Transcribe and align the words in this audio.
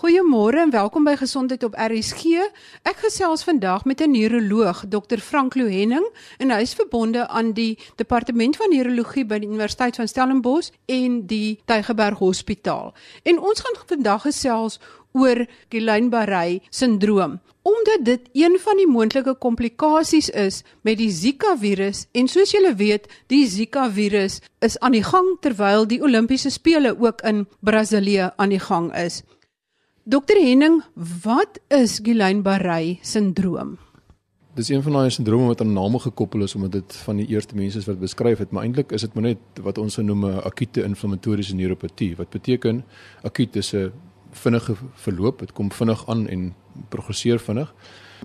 Goeiemôre 0.00 0.56
en 0.56 0.70
welkom 0.72 1.04
by 1.04 1.12
Gesondheid 1.20 1.60
op 1.66 1.74
RSG. 1.76 2.40
Ek 2.88 3.02
gesels 3.04 3.42
vandag 3.44 3.82
met 3.84 4.00
'n 4.00 4.10
neuroloog, 4.10 4.84
Dr. 4.88 5.20
Frank 5.20 5.54
Lohenning, 5.54 6.06
en 6.38 6.50
hy 6.50 6.60
is 6.60 6.72
verbonde 6.72 7.28
aan 7.28 7.52
die 7.52 7.78
Departement 7.96 8.56
van 8.56 8.70
Neurologie 8.70 9.24
by 9.24 9.38
die 9.38 9.48
Universiteit 9.48 9.96
van 9.96 10.08
Stellenbosch 10.08 10.70
en 10.86 11.26
die 11.26 11.60
Tygerberg 11.64 12.18
Hospitaal. 12.18 12.94
En 13.22 13.38
ons 13.38 13.60
gaan 13.60 13.76
vandag 13.86 14.22
gesels 14.22 14.80
oor 15.12 15.46
Guillain-Barré 15.68 16.60
sindroom 16.70 17.40
omdat 17.62 18.04
dit 18.04 18.20
een 18.32 18.58
van 18.58 18.76
die 18.76 18.88
moontlike 18.88 19.34
komplikasies 19.34 20.30
is 20.30 20.62
met 20.80 20.98
die 20.98 21.10
Zika 21.10 21.56
virus 21.58 22.06
en 22.12 22.28
soos 22.28 22.50
julle 22.50 22.74
weet, 22.74 23.06
die 23.26 23.46
Zika 23.46 23.90
virus 23.90 24.40
is 24.58 24.78
aan 24.78 24.92
die 24.92 25.04
gang 25.04 25.36
terwyl 25.40 25.86
die 25.86 26.02
Olimpiese 26.02 26.50
spele 26.50 26.96
ook 27.00 27.20
in 27.20 27.46
Brasilië 27.60 28.30
aan 28.36 28.48
die 28.48 28.60
gang 28.60 28.96
is. 28.96 29.22
Dokter 30.10 30.40
Henning, 30.42 30.80
wat 31.22 31.60
is 31.70 32.00
Guillain-Barré 32.02 32.98
sindroom? 33.06 33.76
Dis 34.58 34.72
een 34.72 34.82
van 34.82 34.96
daai 34.96 35.12
sindrome 35.14 35.46
wat 35.52 35.60
aan 35.62 35.70
name 35.76 36.00
gekoppel 36.02 36.42
is 36.42 36.54
omdat 36.58 36.72
dit 36.72 36.96
van 37.04 37.20
die 37.20 37.26
eerste 37.30 37.54
mense 37.54 37.78
is 37.78 37.86
wat 37.86 38.00
beskryf 38.00 38.40
het, 38.42 38.50
maar 38.50 38.66
eintlik 38.66 38.90
is 38.96 39.04
dit 39.06 39.14
maar 39.14 39.28
net 39.28 39.60
wat 39.62 39.78
ons 39.78 40.00
noem 40.02 40.24
'n 40.26 40.42
akute 40.50 40.82
inflammatoriese 40.82 41.54
neuropatie. 41.54 42.16
Wat 42.16 42.30
beteken 42.30 42.82
akut 43.22 43.56
is 43.56 43.72
'n 43.74 43.92
vinnige 44.32 44.74
verloop, 44.94 45.38
dit 45.38 45.52
kom 45.52 45.72
vinnig 45.72 46.08
aan 46.08 46.28
en 46.28 46.54
progresseer 46.88 47.40
vinnig. 47.40 47.72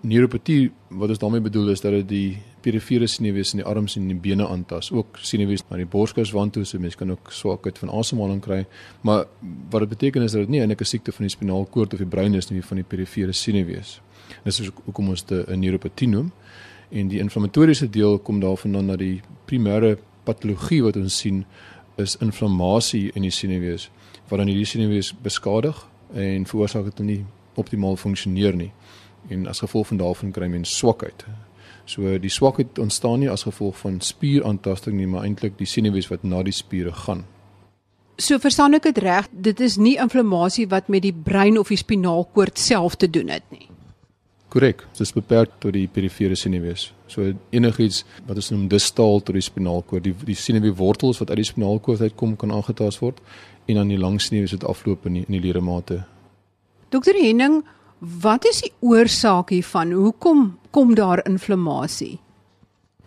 Neuropatie 0.01 0.71
wat 0.89 1.09
ons 1.09 1.19
daarmee 1.19 1.41
bedoel 1.41 1.69
is 1.71 1.81
dat 1.81 1.91
dit 1.91 2.07
die 2.09 2.37
perifere 2.61 3.07
senuwees 3.07 3.53
in 3.53 3.61
die 3.61 3.67
arms 3.67 3.95
en 3.95 4.07
die 4.09 4.17
bene 4.19 4.47
aantas, 4.47 4.91
ook 4.91 5.19
senuwees 5.21 5.63
na 5.69 5.79
die 5.79 5.87
borskas 5.87 6.33
wand 6.35 6.53
toe, 6.53 6.65
so 6.65 6.79
mense 6.79 6.97
kan 6.99 7.11
ook 7.13 7.31
swakheid 7.31 7.79
van 7.79 7.93
asemhaling 7.99 8.41
kry. 8.43 8.65
Maar 9.01 9.25
wat 9.69 9.85
dit 9.85 9.89
beteken 9.89 10.25
is 10.25 10.35
dat 10.35 10.45
dit 10.45 10.49
nie 10.49 10.59
eintlik 10.59 10.81
'n 10.81 10.85
siekte 10.85 11.11
van 11.11 11.25
die 11.25 11.35
spinalkoord 11.35 11.93
of 11.93 11.99
die 11.99 12.07
brein 12.07 12.33
is 12.33 12.49
nie, 12.49 12.61
van 12.61 12.77
die 12.77 12.85
perifere 12.85 13.33
senuwees. 13.33 14.01
Dis 14.43 14.71
hoekom 14.85 15.09
ons 15.09 15.25
dit 15.25 15.47
'n 15.47 15.59
neuropatie 15.59 16.07
noem. 16.07 16.31
En 16.91 17.07
die 17.07 17.19
inflammatoriese 17.19 17.89
deel 17.89 18.19
kom 18.19 18.39
daarvandaan 18.39 18.85
na 18.85 18.95
die 18.95 19.21
primêre 19.45 19.97
patologie 20.23 20.83
wat 20.83 20.95
ons 20.95 21.17
sien 21.17 21.45
is 21.97 22.17
inflammasie 22.19 23.11
in 23.15 23.21
die 23.21 23.31
senuwees 23.31 23.89
wat 24.27 24.41
dan 24.41 24.47
hierdie 24.47 24.65
senuwees 24.65 25.13
beskadig 25.23 25.85
en 26.13 26.45
veroorsaak 26.45 26.91
dit 26.91 26.99
nie 27.05 27.25
optimaal 27.55 27.95
funksioneer 27.95 28.55
nie 28.55 28.71
en 29.29 29.47
as 29.47 29.59
gevolg 29.59 29.87
van 29.87 29.97
daarvan 29.97 30.31
kry 30.31 30.47
mens 30.47 30.77
swakheid. 30.77 31.25
So 31.85 32.17
die 32.21 32.29
swakheid 32.29 32.79
ontstaan 32.79 33.19
nie 33.19 33.29
as 33.29 33.45
gevolg 33.45 33.77
van 33.77 34.01
spieraantasting 34.01 34.97
nie, 34.97 35.07
maar 35.07 35.25
eintlik 35.25 35.57
die 35.57 35.69
senuwees 35.69 36.09
wat 36.09 36.23
na 36.23 36.43
die 36.43 36.53
spiere 36.53 36.93
gaan. 37.05 37.25
So 38.17 38.39
verstaan 38.39 38.77
ek 38.77 38.87
dit 38.89 39.01
reg, 39.03 39.27
dit 39.31 39.59
is 39.59 39.77
nie 39.77 39.97
inflammasie 40.01 40.67
wat 40.71 40.87
met 40.87 41.03
die 41.03 41.13
brein 41.13 41.57
of 41.59 41.73
die 41.73 41.79
spinaalkoord 41.81 42.59
self 42.59 42.95
te 42.95 43.09
doen 43.09 43.33
het 43.33 43.43
nie. 43.51 43.67
Korrek, 44.55 44.85
dit 44.95 45.03
is 45.03 45.11
beperk 45.11 45.57
tot 45.59 45.75
die 45.75 45.87
perifere 45.91 46.35
senuwees. 46.39 46.93
So 47.11 47.33
enigiets 47.51 48.05
wat 48.25 48.39
ons 48.39 48.53
noem 48.53 48.69
distaal 48.71 49.19
tot 49.19 49.35
die 49.35 49.43
spinaalkoord, 49.43 50.07
die 50.07 50.15
die 50.31 50.39
senuweewortels 50.39 51.19
wat 51.19 51.33
uit 51.33 51.43
die 51.43 51.49
spinaalkoord 51.51 52.05
uitkom 52.07 52.37
kan 52.39 52.55
aangetast 52.55 53.03
word 53.03 53.19
en 53.67 53.81
dan 53.81 53.91
die 53.91 53.99
lang 53.99 54.21
senuwees 54.21 54.55
wat 54.55 54.63
afloop 54.63 55.09
in 55.09 55.19
die, 55.19 55.25
in 55.27 55.35
die 55.35 55.43
ledemate. 55.43 56.05
Dokter 56.89 57.17
Henning, 57.19 57.65
Wat 57.99 58.45
is 58.45 58.59
die 58.61 58.71
oorsaak 58.83 59.49
hiervan? 59.49 59.93
Hoekom 59.95 60.57
kom 60.75 60.95
daar 60.95 61.23
inflammasie? 61.25 62.19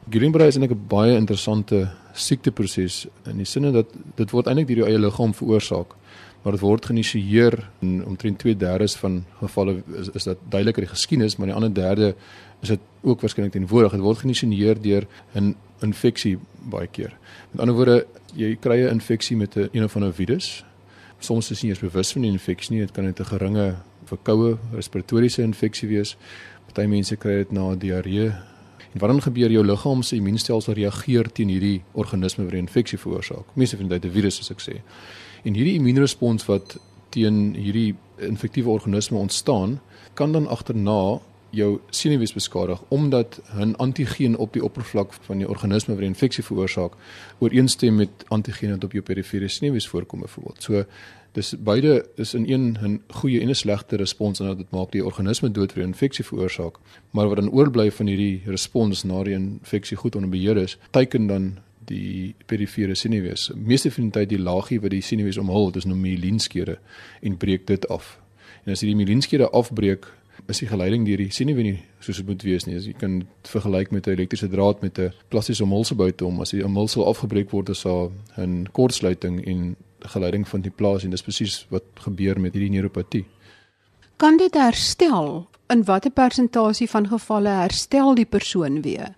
Guillain-Barré 0.08 0.46
is 0.46 0.58
'n 0.58 0.86
baie 0.88 1.16
interessante 1.16 1.90
siekteproses 2.14 3.06
in 3.26 3.36
die 3.36 3.44
sinne 3.44 3.70
dat 3.72 3.86
dit 4.16 4.30
word 4.30 4.46
eintlik 4.46 4.66
deur 4.66 4.76
jou 4.76 4.88
eie 4.88 4.98
liggaam 4.98 5.34
veroorsaak, 5.34 5.94
maar 6.42 6.52
dit 6.52 6.60
word 6.60 6.86
geïnisieer 6.86 7.68
in 7.80 8.04
omtrent 8.06 8.38
2/3 8.38 8.98
van 8.98 9.24
gevalle 9.40 9.82
is, 10.00 10.08
is 10.14 10.24
dat 10.24 10.38
duidelik 10.48 10.76
in 10.76 10.84
die 10.84 10.92
geskiedenis, 10.92 11.36
maar 11.36 11.48
in 11.48 11.54
die 11.54 11.62
ander 11.62 11.74
derde 11.82 12.14
is 12.60 12.68
dit 12.68 12.80
ook 13.00 13.20
waarskynlik 13.20 13.52
teenwoordig. 13.52 13.92
Dit 13.92 14.00
word 14.00 14.18
geïnisieer 14.18 14.80
deur 14.82 15.06
'n 15.34 15.56
infeksie 15.80 16.38
baie 16.70 16.86
keer. 16.86 17.16
Met 17.50 17.60
ander 17.60 17.74
woorde, 17.74 18.06
jy 18.34 18.56
kry 18.60 18.84
'n 18.84 18.92
infeksie 18.92 19.36
met 19.36 19.56
'n 19.56 19.68
een 19.72 19.84
of 19.84 19.96
ander 19.96 20.14
virus. 20.14 20.64
Soms 21.18 21.50
is 21.50 21.60
jy 21.60 21.66
nie 21.66 21.74
eens 21.74 21.92
bewus 21.92 22.12
van 22.12 22.22
die 22.22 22.30
infeksie 22.30 22.76
nie, 22.76 22.86
dit 22.86 22.92
kan 22.92 23.04
net 23.04 23.20
'n 23.20 23.24
geringe 23.24 23.76
verkoue 24.04 24.58
respiratoriese 24.72 25.42
infeksie 25.42 25.88
wees. 25.88 26.16
Party 26.66 26.86
mense 26.86 27.16
kry 27.16 27.36
dit 27.36 27.52
na 27.52 27.74
diarree. 27.74 28.32
En 28.92 29.00
wat 29.00 29.10
dan 29.10 29.22
gebeur 29.22 29.50
jou 29.50 29.64
liggaam 29.64 30.02
se 30.02 30.16
immuunstelsel 30.16 30.72
reageer 30.72 31.32
teen 31.32 31.48
hierdie 31.48 31.82
organisme 31.92 32.44
wat 32.44 32.52
die 32.52 32.60
infeksie 32.60 32.98
veroorsaak. 32.98 33.54
Meeste 33.54 33.76
van 33.76 33.88
dit 33.88 34.04
'n 34.04 34.10
virus 34.10 34.36
soos 34.36 34.50
ek 34.50 34.60
sê. 34.60 34.80
En 35.44 35.54
hierdie 35.54 35.74
immuunrespons 35.74 36.46
wat 36.46 36.78
teen 37.08 37.54
hierdie 37.54 37.94
infektiewe 38.16 38.70
organisme 38.70 39.18
ontstaan, 39.18 39.80
kan 40.14 40.32
dan 40.32 40.48
agterna 40.48 41.20
jou 41.50 41.80
senuwees 41.90 42.32
beskadig 42.32 42.82
omdat 42.88 43.40
'n 43.54 43.74
antigeen 43.76 44.36
op 44.36 44.52
die 44.52 44.64
oppervlak 44.64 45.12
van 45.12 45.38
die 45.38 45.48
organisme 45.48 45.94
wat 45.94 46.02
die 46.02 46.08
infeksie 46.08 46.44
veroorsaak 46.44 46.92
ooreenstem 47.38 47.94
met 47.94 48.10
antigene 48.28 48.72
wat 48.72 48.84
op 48.84 48.92
jou 48.92 49.02
perifere 49.04 49.48
senuwees 49.48 49.88
voorkom 49.88 50.20
byvoorbeeld. 50.20 50.62
So 50.62 50.84
dis 51.32 51.54
beide 51.58 52.08
is 52.16 52.34
in 52.34 52.44
een 52.50 52.78
'n 52.82 53.02
goeie 53.06 53.40
en 53.40 53.48
'n 53.48 53.54
slegte 53.54 53.96
respons 53.96 54.40
en 54.40 54.56
dit 54.56 54.70
maak 54.70 54.92
die 54.92 55.04
organisme 55.04 55.50
dood 55.50 55.72
vir 55.72 55.82
die 55.82 55.90
infeksie 55.92 56.24
veroorsaak. 56.24 56.78
Maar 57.10 57.28
wat 57.28 57.36
dan 57.36 57.50
oorbly 57.50 57.90
van 57.90 58.06
hierdie 58.06 58.42
respons 58.44 59.02
na 59.02 59.22
die 59.22 59.34
infeksie 59.34 59.96
goed 59.96 60.14
onder 60.14 60.30
beheer 60.30 60.56
is, 60.56 60.78
teiken 60.90 61.26
dan 61.26 61.58
die 61.84 62.34
perifere 62.46 62.94
senuwees. 62.94 63.50
Meeste 63.54 63.90
van 63.90 64.02
die 64.02 64.12
tyd 64.12 64.28
die 64.28 64.38
laagie 64.38 64.80
wat 64.80 64.90
die 64.90 65.02
senuwees 65.02 65.38
omhul, 65.38 65.70
dis 65.70 65.84
nou 65.84 65.96
mielinskere 65.96 66.78
en 67.20 67.36
breek 67.36 67.66
dit 67.66 67.88
af. 67.88 68.18
En 68.64 68.72
as 68.72 68.80
jy 68.80 68.86
die 68.86 68.96
mielinskere 68.96 69.50
afbreek, 69.50 70.06
is 70.48 70.62
die 70.62 70.68
geleiding 70.68 71.04
deur 71.04 71.20
die 71.20 71.32
senuwee 71.34 71.64
nie 71.66 71.78
soos 72.00 72.20
dit 72.22 72.26
moet 72.26 72.44
wees 72.46 72.64
nie. 72.66 72.76
As 72.78 72.86
jy 72.88 72.94
kan 72.96 73.20
vergelyk 73.44 73.90
met 73.92 74.06
'n 74.06 74.16
elektriese 74.16 74.48
draad 74.48 74.82
met 74.82 74.98
'n 74.98 75.12
plastiese 75.28 75.64
omhulsel 75.64 75.96
buiteom, 75.96 76.40
as 76.40 76.50
die 76.50 76.64
omhulsel 76.64 77.04
afgebreek 77.04 77.50
word, 77.50 77.68
is 77.68 77.82
daar 77.82 78.10
'n 78.38 78.66
kortsluiting 78.72 79.44
en 79.46 79.76
geleiding 80.00 80.48
van 80.48 80.60
die 80.60 80.70
plaas 80.70 81.04
en 81.04 81.10
dis 81.10 81.22
presies 81.22 81.66
wat 81.70 81.84
gebeur 81.94 82.40
met 82.40 82.52
hierdie 82.52 82.70
neuropatie. 82.70 83.26
Kan 84.16 84.36
dit 84.36 84.54
herstel? 84.54 85.48
In 85.68 85.84
watter 85.84 86.10
persentasie 86.10 86.88
van 86.88 87.08
gevalle 87.08 87.48
herstel 87.48 88.14
die 88.14 88.26
persoon 88.26 88.82
weer? 88.82 89.14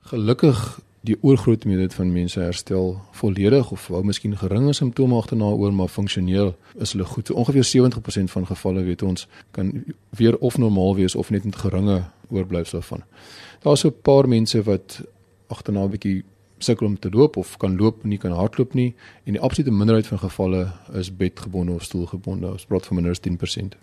Gelukkig 0.00 0.80
die 1.06 1.16
oorgrootste 1.22 1.68
meerderheid 1.68 1.94
van 1.94 2.12
mense 2.12 2.40
herstel 2.40 2.96
volledig 3.14 3.70
of 3.72 3.86
wou 3.92 4.02
miskien 4.04 4.36
geringe 4.38 4.72
simptome 4.74 5.16
agterna 5.16 5.52
oor 5.54 5.74
maar 5.74 5.90
funksioneel 5.92 6.54
is 6.82 6.92
hulle 6.94 7.06
goed. 7.06 7.26
So 7.26 7.34
ongeveer 7.34 7.66
70% 7.72 8.32
van 8.34 8.46
gevalle 8.46 8.82
weet 8.86 9.02
ons 9.06 9.26
kan 9.50 9.72
weer 10.18 10.38
of 10.38 10.58
normaal 10.58 10.94
wees 10.98 11.14
of 11.14 11.30
net 11.30 11.44
met 11.44 11.56
geringe 11.56 12.02
oorblyfsel 12.30 12.82
van. 12.82 13.04
Daar's 13.62 13.80
so 13.80 13.88
'n 13.88 14.00
paar 14.02 14.28
mense 14.28 14.62
wat 14.62 15.02
agterna 15.46 15.84
'n 15.84 15.90
bietjie 15.90 16.24
sukkel 16.58 16.86
om 16.86 16.98
te 16.98 17.10
loop 17.10 17.36
of 17.36 17.56
kan 17.56 17.76
loop 17.76 18.04
nie 18.04 18.18
kan 18.18 18.32
hardloop 18.32 18.74
nie 18.74 18.94
en 19.24 19.32
die 19.32 19.40
absolute 19.40 19.72
minderheid 19.72 20.06
van 20.06 20.18
gevalle 20.18 20.72
is 20.92 21.16
bedgebonde 21.16 21.72
of 21.72 21.82
stoelgebonde. 21.82 22.50
Ons 22.50 22.64
praat 22.64 22.86
van 22.86 22.96
minder 22.96 23.12
as 23.12 23.20
10%. 23.20 23.76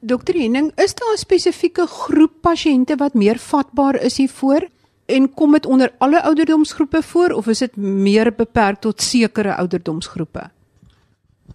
Dokter 0.00 0.34
Henning, 0.34 0.72
is 0.76 0.94
daar 0.94 1.14
'n 1.14 1.18
spesifieke 1.18 1.86
groep 1.86 2.32
pasiënte 2.40 2.96
wat 2.96 3.14
meer 3.14 3.38
vatbaar 3.38 4.02
is 4.02 4.16
hiervoor? 4.16 4.68
En 5.08 5.34
kom 5.34 5.52
dit 5.52 5.66
onder 5.66 5.92
alle 5.98 6.22
ouderdomsgroepe 6.22 7.02
voor 7.02 7.30
of 7.30 7.46
is 7.46 7.58
dit 7.58 7.76
meer 7.76 8.34
beperk 8.36 8.80
tot 8.80 9.02
sekere 9.02 9.54
ouderdomsgroepe? 9.56 10.50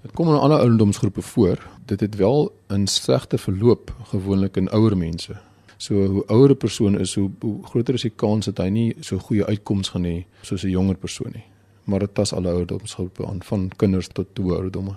Dit 0.01 0.11
kom 0.11 0.27
in 0.27 0.39
alle 0.39 0.57
ouderdomsgroepe 0.57 1.21
voor. 1.21 1.67
Dit 1.85 1.99
het 1.99 2.15
wel 2.15 2.55
'n 2.67 2.85
slegte 2.85 3.37
verloop 3.37 3.93
gewoonlik 4.03 4.57
in 4.57 4.69
ouer 4.69 4.97
mense. 4.97 5.35
So 5.77 6.05
hoe 6.05 6.25
ouer 6.25 6.49
'n 6.49 6.57
persoon 6.57 6.99
is, 6.99 7.15
hoe, 7.15 7.29
hoe 7.39 7.65
groter 7.65 7.93
is 7.93 8.01
die 8.01 8.15
kans 8.15 8.45
dat 8.45 8.57
hy 8.57 8.67
nie 8.69 8.95
so 8.99 9.17
goeie 9.17 9.45
uitkomste 9.45 9.91
gaan 9.91 10.03
hê 10.03 10.25
soos 10.41 10.63
'n 10.63 10.69
jonger 10.69 10.95
persoon 10.95 11.31
nie. 11.33 11.45
Maar 11.83 11.99
dit 11.99 12.13
tas 12.13 12.33
alle 12.33 12.49
ouderdomsgroepe 12.49 13.27
aan, 13.27 13.43
van 13.43 13.71
kinders 13.75 14.07
tot 14.07 14.27
toe 14.33 14.51
ouderdomme. 14.51 14.95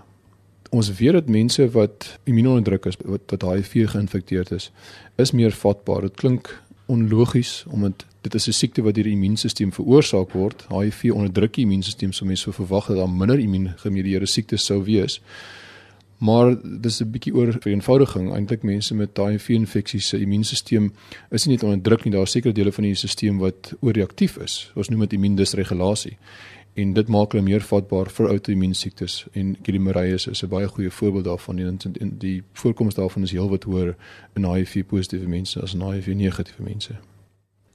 Ons 0.70 0.94
weet 0.94 1.12
dat 1.12 1.28
mense 1.28 1.70
wat 1.70 2.18
immuunonderdruk 2.24 2.84
is, 2.84 2.96
wat 3.04 3.20
wat 3.26 3.42
HIV 3.42 3.88
geïnfekteerd 3.90 4.50
is, 4.50 4.72
is 5.16 5.30
meer 5.30 5.52
vatbaar. 5.52 6.00
Dit 6.00 6.14
klink 6.14 6.62
onlogies 6.86 7.64
omdat 7.68 8.06
dit 8.20 8.34
is 8.34 8.46
'n 8.48 8.52
siekte 8.52 8.82
wat 8.82 8.94
deur 8.94 9.04
die 9.04 9.12
immuunstelsel 9.12 9.70
veroorsaak 9.70 10.32
word. 10.32 10.66
HIV 10.68 11.10
onderdruk 11.12 11.54
die 11.54 11.64
immuunstelsel, 11.64 12.12
so 12.12 12.24
mense 12.24 12.42
sou 12.42 12.54
verwag 12.54 12.86
dat 12.86 12.96
daar 12.96 13.10
minder 13.10 13.38
immuungemedieerde 13.38 14.26
siektes 14.26 14.64
sou 14.64 14.84
wees. 14.84 15.20
Maar 16.18 16.56
dis 16.80 17.00
'n 17.00 17.10
bietjie 17.10 17.34
oor 17.34 17.56
vereenvoudiging. 17.60 18.32
Eintlik 18.32 18.62
mense 18.62 18.94
met 18.94 19.16
HIV-infeksies 19.16 20.08
se 20.08 20.18
immuunstelsel 20.18 20.90
is 21.30 21.44
nie 21.46 21.54
net 21.54 21.62
onderdruk 21.62 22.04
nie, 22.04 22.12
daar 22.12 22.22
is 22.22 22.30
sekere 22.30 22.54
dele 22.54 22.72
van 22.72 22.84
die 22.84 22.94
stelsel 22.94 23.36
wat 23.36 23.72
ooreaktief 23.80 24.36
is. 24.36 24.72
Ons 24.74 24.88
noem 24.88 25.00
dit 25.00 25.12
immuundysregulasie. 25.12 26.16
En 26.76 26.92
dit 26.92 27.08
maak 27.08 27.32
hulle 27.32 27.44
meer 27.44 27.62
vatbaar 27.64 28.10
vir 28.12 28.26
outoimmuunsiektes 28.34 29.14
en 29.32 29.54
Guillain-Barré 29.62 30.12
is 30.12 30.42
'n 30.42 30.48
baie 30.48 30.68
goeie 30.68 30.90
voorbeeld 30.90 31.24
daarvan 31.24 31.58
en 31.58 31.76
die, 31.76 32.16
die 32.18 32.42
voorkoms 32.52 32.94
daarvan 32.94 33.22
is 33.22 33.30
heelwat 33.30 33.64
hoër 33.64 33.96
in 34.34 34.44
HIV-positiewe 34.44 35.28
mense 35.28 35.62
as 35.62 35.74
in 35.74 35.80
HIV-negatiewe 35.80 36.62
mense. 36.62 36.92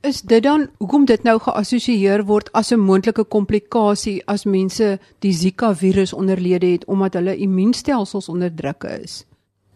Is 0.02 0.22
dit 0.22 0.44
dan 0.44 0.70
hoekom 0.78 1.06
dit 1.06 1.24
nou 1.24 1.40
geassosieer 1.40 2.26
word 2.26 2.52
as 2.52 2.72
'n 2.72 2.80
moontlike 2.80 3.24
komplikasie 3.24 4.22
as 4.26 4.46
mense 4.46 5.00
die 5.20 5.34
Zika 5.34 5.76
virus 5.76 6.14
onderlede 6.14 6.66
het 6.66 6.86
omdat 6.86 7.14
hulle 7.14 7.36
immuunstelsels 7.38 8.30
onderdruk 8.30 8.84
is? 8.84 9.26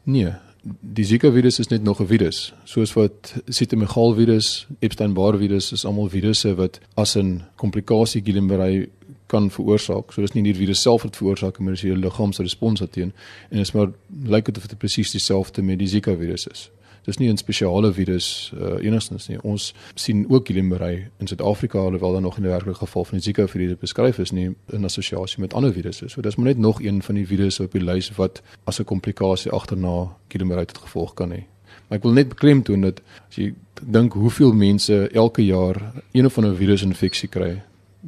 Nee, 0.03 0.33
die 0.81 1.05
Zika 1.05 1.31
virus 1.31 1.59
is 1.59 1.67
net 1.67 1.83
nog 1.83 2.01
'n 2.01 2.05
virus. 2.05 2.53
Soos 2.63 2.93
wat 2.93 3.33
Cytomegalo 3.47 4.13
virus, 4.13 4.67
Epstein-Barr 4.79 5.37
virus 5.37 5.71
is 5.71 5.85
almal 5.85 6.09
virusse 6.09 6.55
wat 6.55 6.79
as 6.93 7.15
'n 7.15 7.41
komplikasie 7.55 8.21
Guillain-Barré 8.21 8.87
kan 9.27 9.51
veroorsaak. 9.51 10.11
So 10.11 10.21
dis 10.21 10.33
nie 10.33 10.43
die 10.43 10.55
virus 10.55 10.81
self 10.81 11.03
wat 11.03 11.15
veroorsaak, 11.15 11.59
maar 11.59 11.73
dis 11.73 11.81
die 11.81 11.97
liggaam 11.97 12.33
se 12.33 12.43
respons 12.43 12.79
daarteen 12.79 13.13
en 13.49 13.59
is 13.59 13.71
maar 13.71 13.91
lyk 14.23 14.45
dit 14.45 14.57
of 14.57 14.67
dit 14.67 14.77
presies 14.77 15.11
dieselfde 15.11 15.61
met 15.61 15.79
die 15.79 15.87
Zika 15.87 16.15
virus 16.15 16.47
is. 16.47 16.69
Dis 17.05 17.17
nie 17.17 17.29
'n 17.29 17.37
spesiale 17.37 17.93
virus 17.93 18.51
uh, 18.57 18.83
enigstens 18.83 19.27
nie. 19.27 19.41
Ons 19.41 19.73
sien 19.95 20.25
ook 20.29 20.47
Guillain-Barré 20.47 21.09
in 21.17 21.27
Suid-Afrika 21.27 21.79
alhoewel 21.79 22.11
daar 22.11 22.21
nog 22.21 22.37
in 22.37 22.43
'n 22.43 22.47
werklike 22.47 22.77
geval 22.77 23.05
van 23.05 23.17
die 23.17 23.23
Zika 23.23 23.47
virus 23.47 23.77
beskryf 23.77 24.17
is 24.17 24.31
nie 24.31 24.55
in 24.69 24.83
assosiasie 24.83 25.39
met 25.39 25.53
ander 25.53 25.73
virusse. 25.73 26.09
So 26.09 26.21
dis 26.21 26.35
maar 26.35 26.45
net 26.45 26.57
nog 26.57 26.81
een 26.81 27.03
van 27.03 27.15
die 27.15 27.27
virusse 27.27 27.63
op 27.63 27.71
die 27.71 27.83
lys 27.83 28.15
wat 28.15 28.41
as 28.63 28.79
'n 28.79 28.83
komplikasie 28.83 29.51
agterna 29.51 30.15
Guillain-Barré 30.27 30.65
tot 30.65 30.77
gevolg 30.77 31.13
kan 31.13 31.31
hê. 31.31 31.43
Maar 31.87 31.97
ek 31.97 32.03
wil 32.03 32.11
net 32.11 32.29
beklemtoon 32.29 32.81
dat 32.81 33.01
as 33.29 33.35
jy 33.35 33.53
dink 33.81 34.13
hoeveel 34.13 34.53
mense 34.53 35.09
elke 35.09 35.45
jaar 35.45 35.93
een 36.11 36.25
of 36.25 36.37
ander 36.37 36.55
virusinfeksie 36.55 37.29
kry, 37.29 37.61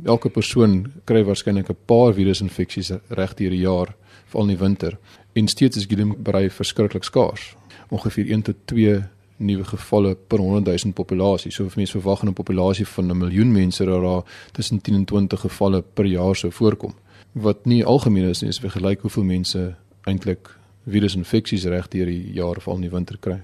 elke 0.05 0.29
persoon 0.29 0.91
kry 1.05 1.23
waarskynlik 1.23 1.69
'n 1.69 1.77
paar 1.85 2.13
virusinfeksies 2.13 2.91
reg 3.09 3.33
deur 3.33 3.49
die 3.49 3.65
jaar, 3.65 3.95
veral 4.25 4.49
in 4.49 4.55
die 4.55 4.63
winter. 4.63 4.97
En 5.33 5.47
steeds 5.47 5.77
is 5.77 5.85
Guillain-Barré 5.85 6.49
verskriklik 6.49 7.03
skaars. 7.03 7.55
Ongeveer 7.89 8.31
1 8.31 8.41
tot 8.41 8.55
2 8.65 9.03
nuwe 9.37 9.63
gevalle 9.63 10.15
per 10.15 10.39
100 10.39 10.83
000 10.83 10.93
populasie. 10.93 11.51
So 11.51 11.69
mense 11.75 11.99
verwag 11.99 12.23
'n 12.23 12.33
populasie 12.33 12.87
van 12.87 13.11
'n 13.11 13.17
miljoen 13.17 13.51
mense 13.51 13.85
dat 13.85 14.01
daar 14.01 14.23
tussen 14.51 14.81
10 14.81 14.95
en 14.95 15.05
20 15.05 15.39
gevalle 15.39 15.81
per 15.81 16.05
jaar 16.05 16.35
sou 16.35 16.51
voorkom. 16.51 16.93
Wat 17.31 17.65
nie 17.65 17.85
algemeen 17.85 18.29
is 18.29 18.41
nie, 18.41 18.49
is 18.49 18.59
vergelyk 18.59 19.01
hoeveel 19.01 19.23
mense 19.23 19.75
eintlik 20.03 20.49
virusinfeksies 20.87 21.65
reg 21.65 21.87
deur 21.87 22.05
die 22.05 22.33
jaar 22.33 22.61
veral 22.61 22.75
in 22.75 22.81
die 22.81 22.89
winter 22.89 23.17
kry. 23.17 23.41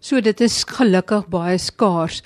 So 0.00 0.20
dit 0.20 0.40
is 0.40 0.64
gelukkig 0.64 1.28
baie 1.28 1.58
skaars. 1.58 2.22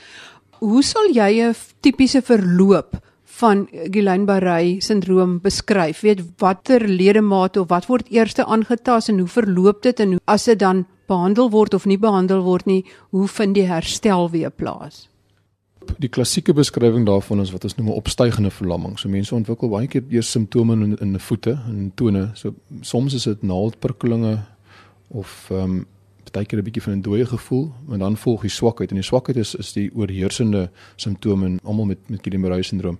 Hoe 0.58 0.82
sal 0.82 1.12
jy 1.12 1.42
'n 1.42 1.54
tipiese 1.80 2.22
verloop 2.22 2.96
van 3.38 3.66
Guillain-Barré 3.70 4.80
sindroom 4.82 5.38
beskryf. 5.42 6.02
Weet 6.06 6.22
watter 6.42 6.88
ledemate 6.88 7.60
of 7.60 7.68
wat 7.70 7.86
word 7.86 8.10
eers 8.10 8.34
aangetast 8.38 9.08
en 9.12 9.18
hoe 9.18 9.28
verloop 9.30 9.82
dit 9.82 10.00
en 10.00 10.18
as 10.26 10.48
dit 10.50 10.58
dan 10.58 10.86
behandel 11.06 11.50
word 11.50 11.74
of 11.74 11.86
nie 11.86 11.98
behandel 11.98 12.42
word 12.42 12.66
nie, 12.66 12.82
hoe 13.10 13.28
vind 13.28 13.54
die 13.54 13.66
herstel 13.68 14.28
weer 14.30 14.50
plaas? 14.50 15.06
Die 15.96 16.10
klassieke 16.12 16.52
beskrywing 16.52 17.06
daarvan 17.08 17.40
is 17.40 17.52
wat 17.54 17.64
ons 17.64 17.76
noem 17.78 17.88
'n 17.88 18.00
opstygende 18.02 18.50
verlamming. 18.50 18.98
So 18.98 19.08
mense 19.08 19.34
ontwikkel 19.34 19.68
baie 19.68 19.86
keer 19.86 20.04
eers 20.10 20.30
simptome 20.30 20.72
in 20.72 20.98
in 20.98 21.12
die 21.12 21.22
voete 21.22 21.58
en 21.66 21.92
tone. 21.94 22.30
So 22.34 22.54
soms 22.80 23.14
is 23.14 23.24
dit 23.24 23.42
naaldprikkelinge 23.42 24.38
of 25.08 25.48
ehm 25.50 25.62
um, 25.62 25.86
baie 26.30 26.46
keer 26.46 26.58
'n 26.58 26.64
bietjie 26.64 26.82
van 26.82 26.92
'n 26.92 27.02
dooie 27.02 27.26
gevoel, 27.26 27.72
maar 27.86 27.98
dan 27.98 28.16
volg 28.16 28.40
die 28.40 28.50
swakheid 28.50 28.90
en 28.90 28.96
die 28.96 29.04
swakheid 29.04 29.36
is 29.36 29.54
is 29.54 29.72
die 29.72 29.90
oorheersende 29.94 30.70
simptome 30.96 31.46
in 31.46 31.60
almal 31.64 31.84
met 31.84 31.98
met 32.08 32.20
Guillain-Barré 32.22 32.62
syndroom. 32.62 32.98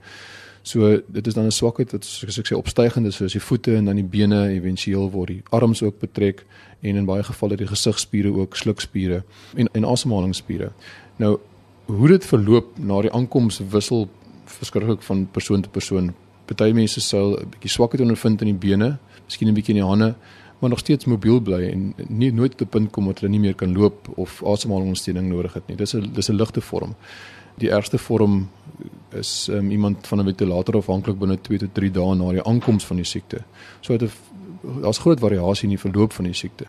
So 0.63 1.01
dit 1.07 1.27
is 1.27 1.35
dan 1.35 1.45
'n 1.45 1.51
swakheid 1.51 1.93
wat 1.93 2.05
soos 2.05 2.39
ek 2.39 2.47
sê 2.47 2.57
opstygend 2.57 3.07
is, 3.07 3.17
soos 3.17 3.33
die 3.33 3.41
voete 3.41 3.77
en 3.77 3.85
dan 3.85 3.95
die 3.95 4.05
bene, 4.05 4.49
éventueel 4.49 5.11
word 5.11 5.29
die 5.29 5.43
arms 5.51 5.83
ook 5.83 5.99
betrek 5.99 6.45
en 6.81 6.97
in 6.97 7.05
baie 7.05 7.23
gevalle 7.23 7.57
die 7.57 7.67
gesigspiere 7.67 8.33
ook, 8.33 8.57
slukspiere 8.57 9.23
en 9.57 9.69
en 9.73 9.85
asemhalingsspiere. 9.85 10.73
Nou 11.17 11.39
hoe 11.87 12.09
dit 12.09 12.27
verloop 12.27 12.79
na 12.79 13.01
die 13.01 13.13
aankoms 13.13 13.61
wissel 13.71 14.09
verskriklik 14.45 15.03
van 15.03 15.29
persoon 15.31 15.63
tot 15.63 15.73
persoon. 15.73 16.15
Party 16.45 16.73
mense 16.73 17.01
sal 17.01 17.37
'n 17.37 17.49
bietjie 17.51 17.71
swakheid 17.71 18.01
ondervind 18.01 18.41
in 18.43 18.57
die 18.57 18.69
bene, 18.69 18.99
miskien 19.25 19.49
'n 19.49 19.55
bietjie 19.55 19.75
in 19.75 19.81
die 19.81 19.89
hande, 19.89 20.15
maar 20.59 20.71
nog 20.71 20.79
steeds 20.79 21.05
mobiel 21.05 21.41
bly 21.41 21.63
en 21.71 21.95
nie 22.09 22.33
nooit 22.33 22.53
op 22.53 22.61
'n 22.61 22.69
punt 22.69 22.91
kom 22.91 23.07
dat 23.07 23.19
hulle 23.21 23.31
nie 23.31 23.41
meer 23.41 23.55
kan 23.55 23.73
loop 23.73 24.09
of 24.15 24.43
asemhalingsondersteuning 24.45 25.29
nodig 25.29 25.55
het 25.55 25.67
nie. 25.67 25.77
Dis 25.77 25.95
'n 25.95 26.11
dis 26.13 26.29
'n 26.29 26.35
ligte 26.35 26.61
vorm. 26.61 26.95
Die 27.55 27.71
ergste 27.71 27.99
vorm 27.99 28.49
is 29.11 29.49
um, 29.51 29.71
iemand 29.71 30.07
van 30.07 30.21
'n 30.21 30.25
ventilator 30.25 30.77
afhanklik 30.77 31.19
binne 31.19 31.41
2 31.41 31.59
tot 31.59 31.75
3 31.75 31.91
dae 31.91 32.15
na 32.15 32.31
die 32.31 32.43
aankoms 32.43 32.87
van 32.87 32.97
die 32.97 33.05
siekte. 33.05 33.43
So 33.81 33.97
dit 33.97 34.11
daar's 34.83 34.99
groot 34.99 35.21
variasie 35.21 35.65
in 35.65 35.77
die 35.77 35.79
verloop 35.79 36.13
van 36.13 36.25
die 36.25 36.35
siekte. 36.35 36.65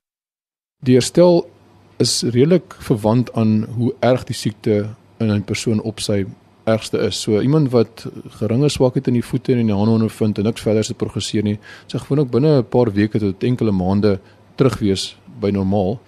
Die 0.84 0.94
herstel 0.94 1.50
is 1.98 2.22
redelik 2.22 2.76
verwant 2.80 3.34
aan 3.34 3.64
hoe 3.64 3.94
erg 4.00 4.24
die 4.24 4.36
siekte 4.36 4.96
in 5.18 5.32
'n 5.32 5.44
persoon 5.44 5.82
op 5.82 6.00
sy 6.00 6.26
ergste 6.70 7.00
is. 7.08 7.22
So 7.22 7.42
iemand 7.42 7.72
wat 7.74 8.06
geringe 8.40 8.70
swakheid 8.70 9.08
in 9.08 9.18
die 9.18 9.26
voete 9.26 9.54
en 9.54 9.64
in 9.64 9.72
die 9.72 9.76
hande 9.76 9.98
ondervind 9.98 10.38
en 10.38 10.48
niks 10.50 10.66
verder 10.66 10.84
se 10.84 10.94
progresseer 10.94 11.44
nie, 11.44 11.58
sê 11.88 12.00
gewoonlik 12.00 12.32
binne 12.32 12.58
'n 12.60 12.70
paar 12.70 12.92
weke 12.94 13.20
tot 13.20 13.44
enkele 13.44 13.72
maande 13.72 14.20
terug 14.56 14.80
wees 14.80 15.16
by 15.42 15.52
normaal. 15.52 16.00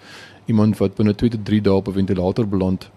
Iemand 0.46 0.78
wat 0.78 0.94
binne 0.94 1.14
2 1.14 1.30
tot 1.30 1.44
3 1.44 1.60
dae 1.60 1.74
op 1.74 1.88
'n 1.88 1.92
ventilator 1.92 2.46
beland, 2.46 2.90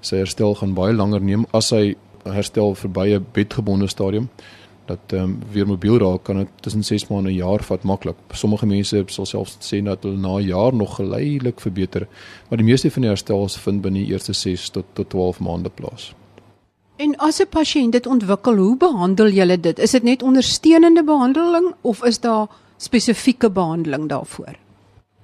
sy 0.00 0.16
herstel 0.16 0.54
gaan 0.54 0.74
baie 0.74 0.92
langer 0.92 1.20
neem 1.20 1.46
as 1.52 1.70
hy 1.70 1.96
herstel 2.24 2.74
verby 2.74 3.14
'n 3.14 3.26
bedgebonde 3.32 3.88
stadium 3.88 4.28
dat 4.90 5.12
um, 5.12 5.38
weer 5.52 5.66
mobiel 5.66 5.98
raak 5.98 6.24
kan 6.26 6.36
dit 6.36 6.48
tussen 6.60 6.84
6 6.84 7.06
maande 7.08 7.28
en 7.28 7.34
'n 7.34 7.38
jaar 7.38 7.62
vat 7.62 7.82
maklik. 7.82 8.16
Sommige 8.32 8.66
mense 8.66 9.04
sal 9.06 9.26
selfs 9.26 9.58
sê 9.70 9.82
dat 9.82 10.02
hulle 10.02 10.18
na 10.18 10.34
'n 10.38 10.46
jaar 10.46 10.74
nog 10.74 10.96
geleidelik 10.96 11.60
verbeter, 11.60 12.08
maar 12.48 12.58
die 12.58 12.66
meeste 12.66 12.90
van 12.90 13.02
die 13.02 13.10
herstels 13.10 13.58
vind 13.58 13.82
binne 13.82 13.98
die 13.98 14.12
eerste 14.12 14.32
6 14.32 14.70
tot 14.70 14.86
tot 14.92 15.10
12 15.10 15.40
maande 15.40 15.70
plaas. 15.70 16.14
En 17.00 17.16
as 17.16 17.40
'n 17.40 17.48
pasiënt 17.48 17.92
dit 17.92 18.06
ontwikkel, 18.06 18.56
hoe 18.56 18.76
behandel 18.76 19.30
jy 19.32 19.60
dit? 19.60 19.78
Is 19.78 19.90
dit 19.90 20.02
net 20.02 20.22
ondersteunende 20.22 21.04
behandeling 21.04 21.74
of 21.80 22.04
is 22.04 22.20
daar 22.20 22.46
spesifieke 22.76 23.50
behandeling 23.50 24.08
daarvoor? 24.08 24.54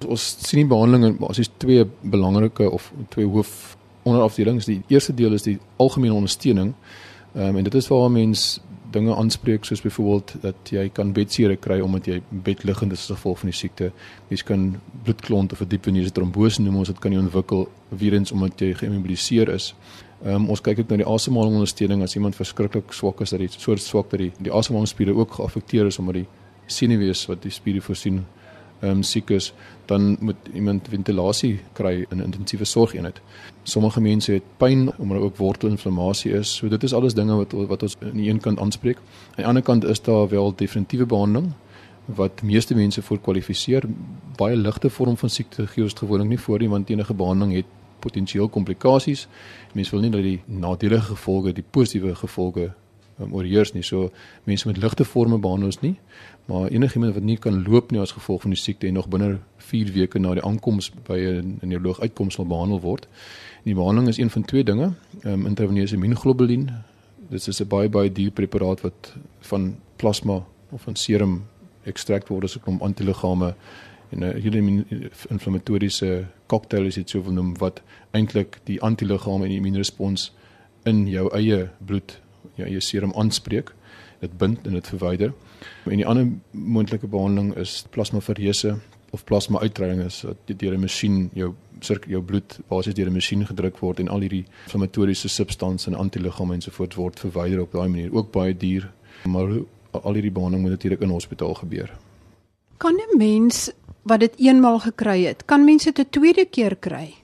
Ons 0.07 0.37
sien 0.39 0.59
die 0.61 0.69
behandeling 0.69 1.05
in 1.05 1.17
basies 1.17 1.51
twee 1.57 1.85
belangrike 2.01 2.71
of 2.71 2.93
twee 3.09 3.27
hoof 3.27 3.77
onderafdelings. 4.03 4.65
Die 4.65 4.83
eerste 4.87 5.15
deel 5.15 5.33
is 5.33 5.43
die 5.43 5.59
algemene 5.77 6.15
ondersteuning. 6.15 6.75
Ehm 7.35 7.49
um, 7.49 7.57
en 7.57 7.65
dit 7.65 7.75
is 7.75 7.89
waar 7.89 8.11
mens 8.11 8.61
dinge 8.91 9.15
aanspreek 9.15 9.65
soos 9.65 9.83
byvoorbeeld 9.83 10.35
dat 10.41 10.71
jy 10.71 10.89
kan 10.89 11.13
bedsere 11.13 11.57
kry 11.57 11.81
omdat 11.81 12.07
jy 12.07 12.23
bedliggend 12.31 12.93
is 12.93 13.01
as 13.01 13.17
gevolg 13.17 13.39
van 13.39 13.51
die 13.51 13.59
siekte. 13.59 13.93
Jy 14.29 14.37
kan 14.45 14.81
bloedklont 15.03 15.53
of 15.53 15.61
'n 15.61 15.69
diep 15.69 15.85
veneuze 15.85 16.13
trombose 16.13 16.63
noem 16.63 16.77
ons 16.77 16.89
dit 16.89 16.99
kan 16.99 17.13
jy 17.13 17.19
ontwikkel 17.19 17.69
weer 17.89 18.13
eens 18.13 18.33
omdat 18.33 18.61
jy 18.61 18.75
geïmmobiliseer 18.75 19.49
is. 19.49 19.75
Ehm 20.25 20.35
um, 20.35 20.49
ons 20.49 20.61
kyk 20.61 20.79
ook 20.79 20.89
na 20.89 20.97
die 20.97 21.07
asemhalingsondersteuning 21.07 22.03
as 22.03 22.15
iemand 22.17 22.37
verskriklik 22.37 22.93
swak 22.93 23.21
is 23.21 23.31
dat 23.31 23.43
die 23.43 23.51
soort 23.53 23.83
swak 23.85 24.11
dat 24.11 24.21
die 24.21 24.33
die 24.39 24.53
asemhalingsspiere 24.53 25.15
ook 25.15 25.33
geaffekteer 25.33 25.87
is 25.87 25.99
omdat 25.99 26.15
die 26.15 26.27
senuwees 26.67 27.27
wat 27.27 27.43
die 27.43 27.53
spiere 27.53 27.81
voorsien 27.81 28.25
ehm 28.81 28.91
um, 28.91 29.03
siek 29.03 29.31
is, 29.31 29.53
dan 29.87 30.17
moet 30.21 30.37
iemand 30.55 30.89
ventilasie 30.89 31.61
kry 31.73 32.07
in 32.11 32.19
'n 32.19 32.25
intensiewe 32.25 32.65
sorgeenheid. 32.65 33.21
Sommige 33.63 34.01
mense 34.01 34.33
het 34.33 34.43
pyn 34.57 34.93
omdat 34.99 35.19
ook 35.19 35.37
wortelinflammasie 35.37 36.33
is. 36.33 36.57
So 36.57 36.69
dit 36.69 36.83
is 36.83 36.93
alles 36.93 37.15
dinge 37.15 37.35
wat 37.37 37.53
wat 37.53 37.83
ons 37.83 37.97
aan 38.01 38.17
die 38.17 38.31
een 38.31 38.41
kant 38.41 38.59
aanspreek. 38.59 38.97
Aan 38.97 39.37
die 39.37 39.47
ander 39.47 39.63
kant 39.63 39.85
is 39.85 40.03
daar 40.03 40.29
wel 40.29 40.55
definitiewe 40.55 41.07
behandeling 41.07 41.53
wat 42.05 42.43
meeste 42.43 42.75
mense 42.75 43.03
voor 43.03 43.21
kwalifiseer. 43.21 43.83
Baie 44.37 44.57
ligte 44.57 44.91
vorm 44.91 45.17
van 45.17 45.31
siekte 45.31 45.67
gee 45.67 45.83
ons 45.83 45.95
gewoonlik 45.95 46.29
nie 46.29 46.41
voor 46.41 46.59
nie 46.59 46.69
want 46.69 46.91
enige 46.91 47.15
behandeling 47.15 47.55
het 47.57 47.67
potensieel 47.99 48.49
komplikasies. 48.49 49.29
Mense 49.73 49.91
wil 49.91 50.01
nie 50.01 50.11
dat 50.11 50.23
die 50.23 50.41
nadelige 50.47 51.15
gevolge, 51.15 51.53
die 51.53 51.65
positiewe 51.71 52.15
gevolge 52.15 52.73
um, 53.19 53.35
oorheers 53.35 53.73
nie. 53.73 53.83
So 53.83 54.11
mense 54.45 54.69
met 54.69 54.77
ligte 54.77 55.05
forme 55.05 55.39
behandel 55.39 55.73
ons 55.73 55.81
nie, 55.81 55.95
maar 56.51 56.69
enigiemand 56.69 57.15
wat 57.15 57.23
nie 57.27 57.37
kan 57.37 57.63
loop 57.69 57.91
nie 57.91 58.01
as 58.01 58.15
gevolg 58.17 58.45
van 58.45 58.55
die 58.55 58.61
siekte 58.61 58.87
en 58.87 58.99
nog 58.99 59.09
binne 59.13 59.39
4 59.69 59.93
weke 59.95 60.21
na 60.23 60.35
die 60.37 60.45
aankoms 60.45 60.91
by 61.09 61.19
'n 61.19 61.59
neuroloog 61.63 62.01
uitkoms 62.01 62.35
sal 62.35 62.47
behandel 62.47 62.81
word. 62.81 63.09
En 63.65 63.73
die 63.73 63.75
behandeling 63.75 64.09
is 64.09 64.19
een 64.19 64.31
van 64.31 64.45
twee 64.45 64.65
dinge, 64.65 64.93
um, 65.25 65.47
intraveneuse 65.47 65.95
immunoglobulien. 65.95 66.71
Dit 67.31 67.47
is 67.47 67.61
'n 67.61 67.69
baie 67.69 67.89
baie 67.89 68.13
duur 68.13 68.31
preparaat 68.31 68.81
wat 68.81 69.15
van 69.41 69.77
plasma 69.97 70.45
of 70.71 70.83
van 70.83 70.97
serum 70.97 71.45
ekstrakt 71.83 72.29
word 72.29 72.45
as 72.45 72.59
'n 72.67 72.81
antiliggame 72.81 73.55
en 74.11 74.25
'n 74.25 74.41
hele 74.41 74.85
inflammatoriese 75.29 76.27
cocktail 76.47 76.87
is 76.87 76.95
dit 76.95 77.11
sou 77.11 77.23
genoem 77.25 77.57
wat 77.59 77.83
eintlik 78.11 78.61
die 78.65 78.81
antiliggame 78.83 79.45
en 79.45 79.51
die 79.51 79.57
immuunrespons 79.57 80.33
in 80.85 81.07
jou 81.09 81.29
eie 81.35 81.69
bloed, 81.87 82.21
jou 82.55 82.69
eie 82.69 82.81
serum 82.81 83.13
aanspreek. 83.13 83.73
Dit 84.21 84.39
bind 84.39 84.67
en 84.67 84.73
dit 84.73 84.87
verwyder. 84.87 85.33
En 85.85 85.97
die 85.97 86.07
ander 86.07 86.29
moontlike 86.51 87.07
behandeling 87.07 87.55
is 87.57 87.85
plasmaferese 87.91 88.79
of 89.11 89.25
plasma 89.25 89.61
uitdrywing 89.61 90.05
is 90.05 90.21
dat 90.21 90.59
deur 90.59 90.75
'n 90.75 90.81
masjien 90.81 91.31
jou 91.35 91.55
sirk 91.81 92.07
jou 92.07 92.23
bloed 92.23 92.59
basies 92.69 92.95
deur 92.95 93.07
'n 93.07 93.13
masjien 93.13 93.47
gedruk 93.47 93.79
word 93.79 94.01
en 94.01 94.09
al 94.09 94.21
hierdie 94.21 94.45
inflammatoriese 94.65 95.29
substansies 95.29 95.87
en 95.87 95.95
antiliggame 95.95 96.55
ensovoorts 96.55 96.97
word 96.97 97.21
verwyder 97.21 97.61
op 97.61 97.73
daai 97.73 97.89
manier. 97.89 98.15
Ook 98.15 98.33
baie 98.33 98.57
duur, 98.57 98.93
maar 99.25 99.49
al 99.91 100.13
hierdie 100.13 100.33
behandeling 100.33 100.63
moet 100.63 100.71
natuurlik 100.71 101.01
in 101.01 101.09
hospitaal 101.09 101.55
gebeur. 101.55 101.91
Kan 102.77 102.95
'n 102.95 103.17
mens 103.17 103.73
wat 104.07 104.23
dit 104.23 104.39
eenmal 104.39 104.79
gekry 104.79 105.25
het, 105.27 105.45
kan 105.45 105.65
mense 105.65 105.91
dit 105.93 106.07
'n 106.07 106.11
tweede 106.11 106.45
keer 106.45 106.77
kry? 106.77 107.15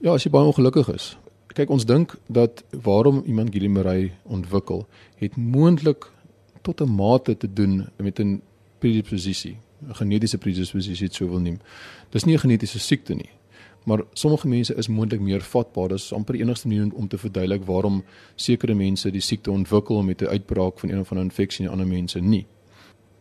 Ja, 0.00 0.12
as 0.12 0.24
jy 0.24 0.30
baie 0.30 0.46
ongelukkig 0.46 0.88
is. 0.94 1.16
Kyk, 1.46 1.70
ons 1.70 1.84
dink 1.84 2.16
dat 2.26 2.64
waarom 2.82 3.22
iemand 3.26 3.50
Guillain-Barré 3.50 4.10
ontwikkel, 4.22 4.86
het 5.16 5.36
moontlik 5.36 6.10
tot 6.62 6.80
'n 6.80 6.94
mate 6.94 7.36
te 7.36 7.52
doen 7.52 7.88
met 7.96 8.18
'n 8.18 8.42
predisposisie. 8.78 9.56
'n 9.88 9.94
genetiese 9.94 10.38
predisposisie 10.38 11.08
sou 11.10 11.30
wil 11.30 11.40
neem. 11.40 11.58
Dis 12.10 12.24
nie 12.24 12.34
'n 12.34 12.38
genetiese 12.38 12.78
siekte 12.78 13.14
nie. 13.14 13.30
Maar 13.84 14.02
sommige 14.12 14.48
mense 14.48 14.74
is 14.74 14.88
moontlik 14.88 15.20
meer 15.20 15.40
vatbaar. 15.40 15.88
Dit 15.88 15.98
is 15.98 16.12
amper 16.12 16.34
enigste 16.34 16.68
manier 16.68 16.94
om 16.94 17.08
te 17.08 17.18
verduidelik 17.18 17.64
waarom 17.64 18.04
sekere 18.34 18.74
mense 18.74 19.10
die 19.10 19.20
siekte 19.20 19.50
ontwikkel 19.50 20.02
met 20.02 20.22
'n 20.22 20.26
uitbraak 20.26 20.78
van 20.78 20.88
een 20.88 21.00
of 21.00 21.10
ander 21.10 21.24
infeksie 21.24 21.64
en 21.64 21.70
ander 21.70 21.86
mense 21.86 22.20
nie. 22.20 22.46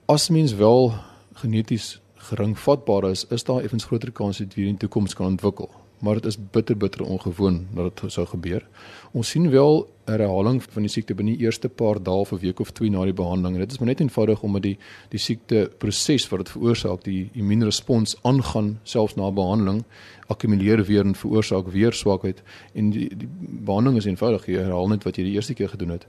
As 0.05 0.29
mens 0.29 0.53
wel 0.53 0.93
geneties 1.33 2.00
gering 2.29 2.59
vatbaar 2.59 3.09
is, 3.09 3.25
is 3.29 3.43
daar 3.43 3.63
effens 3.63 3.85
groter 3.89 4.11
kans 4.11 4.37
dat 4.37 4.49
dit 4.49 4.57
in 4.57 4.75
die 4.75 4.87
toekoms 4.87 5.13
kan 5.13 5.25
ontwikkel 5.25 5.69
maar 6.01 6.13
dit 6.13 6.25
is 6.25 6.37
bitter 6.51 6.77
bitter 6.77 7.05
ongewoon 7.05 7.67
dat 7.73 7.99
dit 8.01 8.11
sou 8.11 8.25
gebeur. 8.27 8.67
Ons 9.11 9.29
sien 9.29 9.49
wel 9.49 9.87
'n 10.05 10.11
herhaling 10.11 10.63
van 10.63 10.81
die 10.81 10.91
siekte 10.91 11.13
binne 11.13 11.37
die 11.37 11.45
eerste 11.45 11.69
paar 11.69 12.03
dae 12.03 12.13
of 12.13 12.31
'n 12.31 12.37
week 12.37 12.59
of 12.59 12.71
2 12.71 12.89
na 12.89 13.03
die 13.03 13.13
behandeling. 13.13 13.53
En 13.53 13.59
dit 13.59 13.71
is 13.71 13.77
maar 13.77 13.87
net 13.87 13.99
eenvoudig 13.99 14.41
omdat 14.41 14.61
die 14.61 14.77
die 15.09 15.19
siekte 15.19 15.71
proses 15.77 16.29
wat 16.29 16.39
dit 16.39 16.49
veroorsaak, 16.49 17.03
die 17.03 17.29
immuunrespons 17.33 18.15
aangaan 18.21 18.79
selfs 18.83 19.15
na 19.15 19.31
behandeling, 19.31 19.83
akkumuleer 20.27 20.85
weer 20.85 21.05
en 21.05 21.15
veroorsaak 21.15 21.67
weer 21.67 21.93
swakheid 21.93 22.41
en 22.73 22.89
die 22.89 23.15
die 23.17 23.29
behandeling 23.41 23.97
is 23.97 24.05
eenvoudig 24.05 24.45
jy 24.45 24.57
herhaal 24.57 24.87
net 24.87 25.03
wat 25.03 25.15
jy 25.15 25.23
die 25.23 25.33
eerste 25.33 25.53
keer 25.53 25.69
gedoen 25.69 25.89
het. 25.89 26.07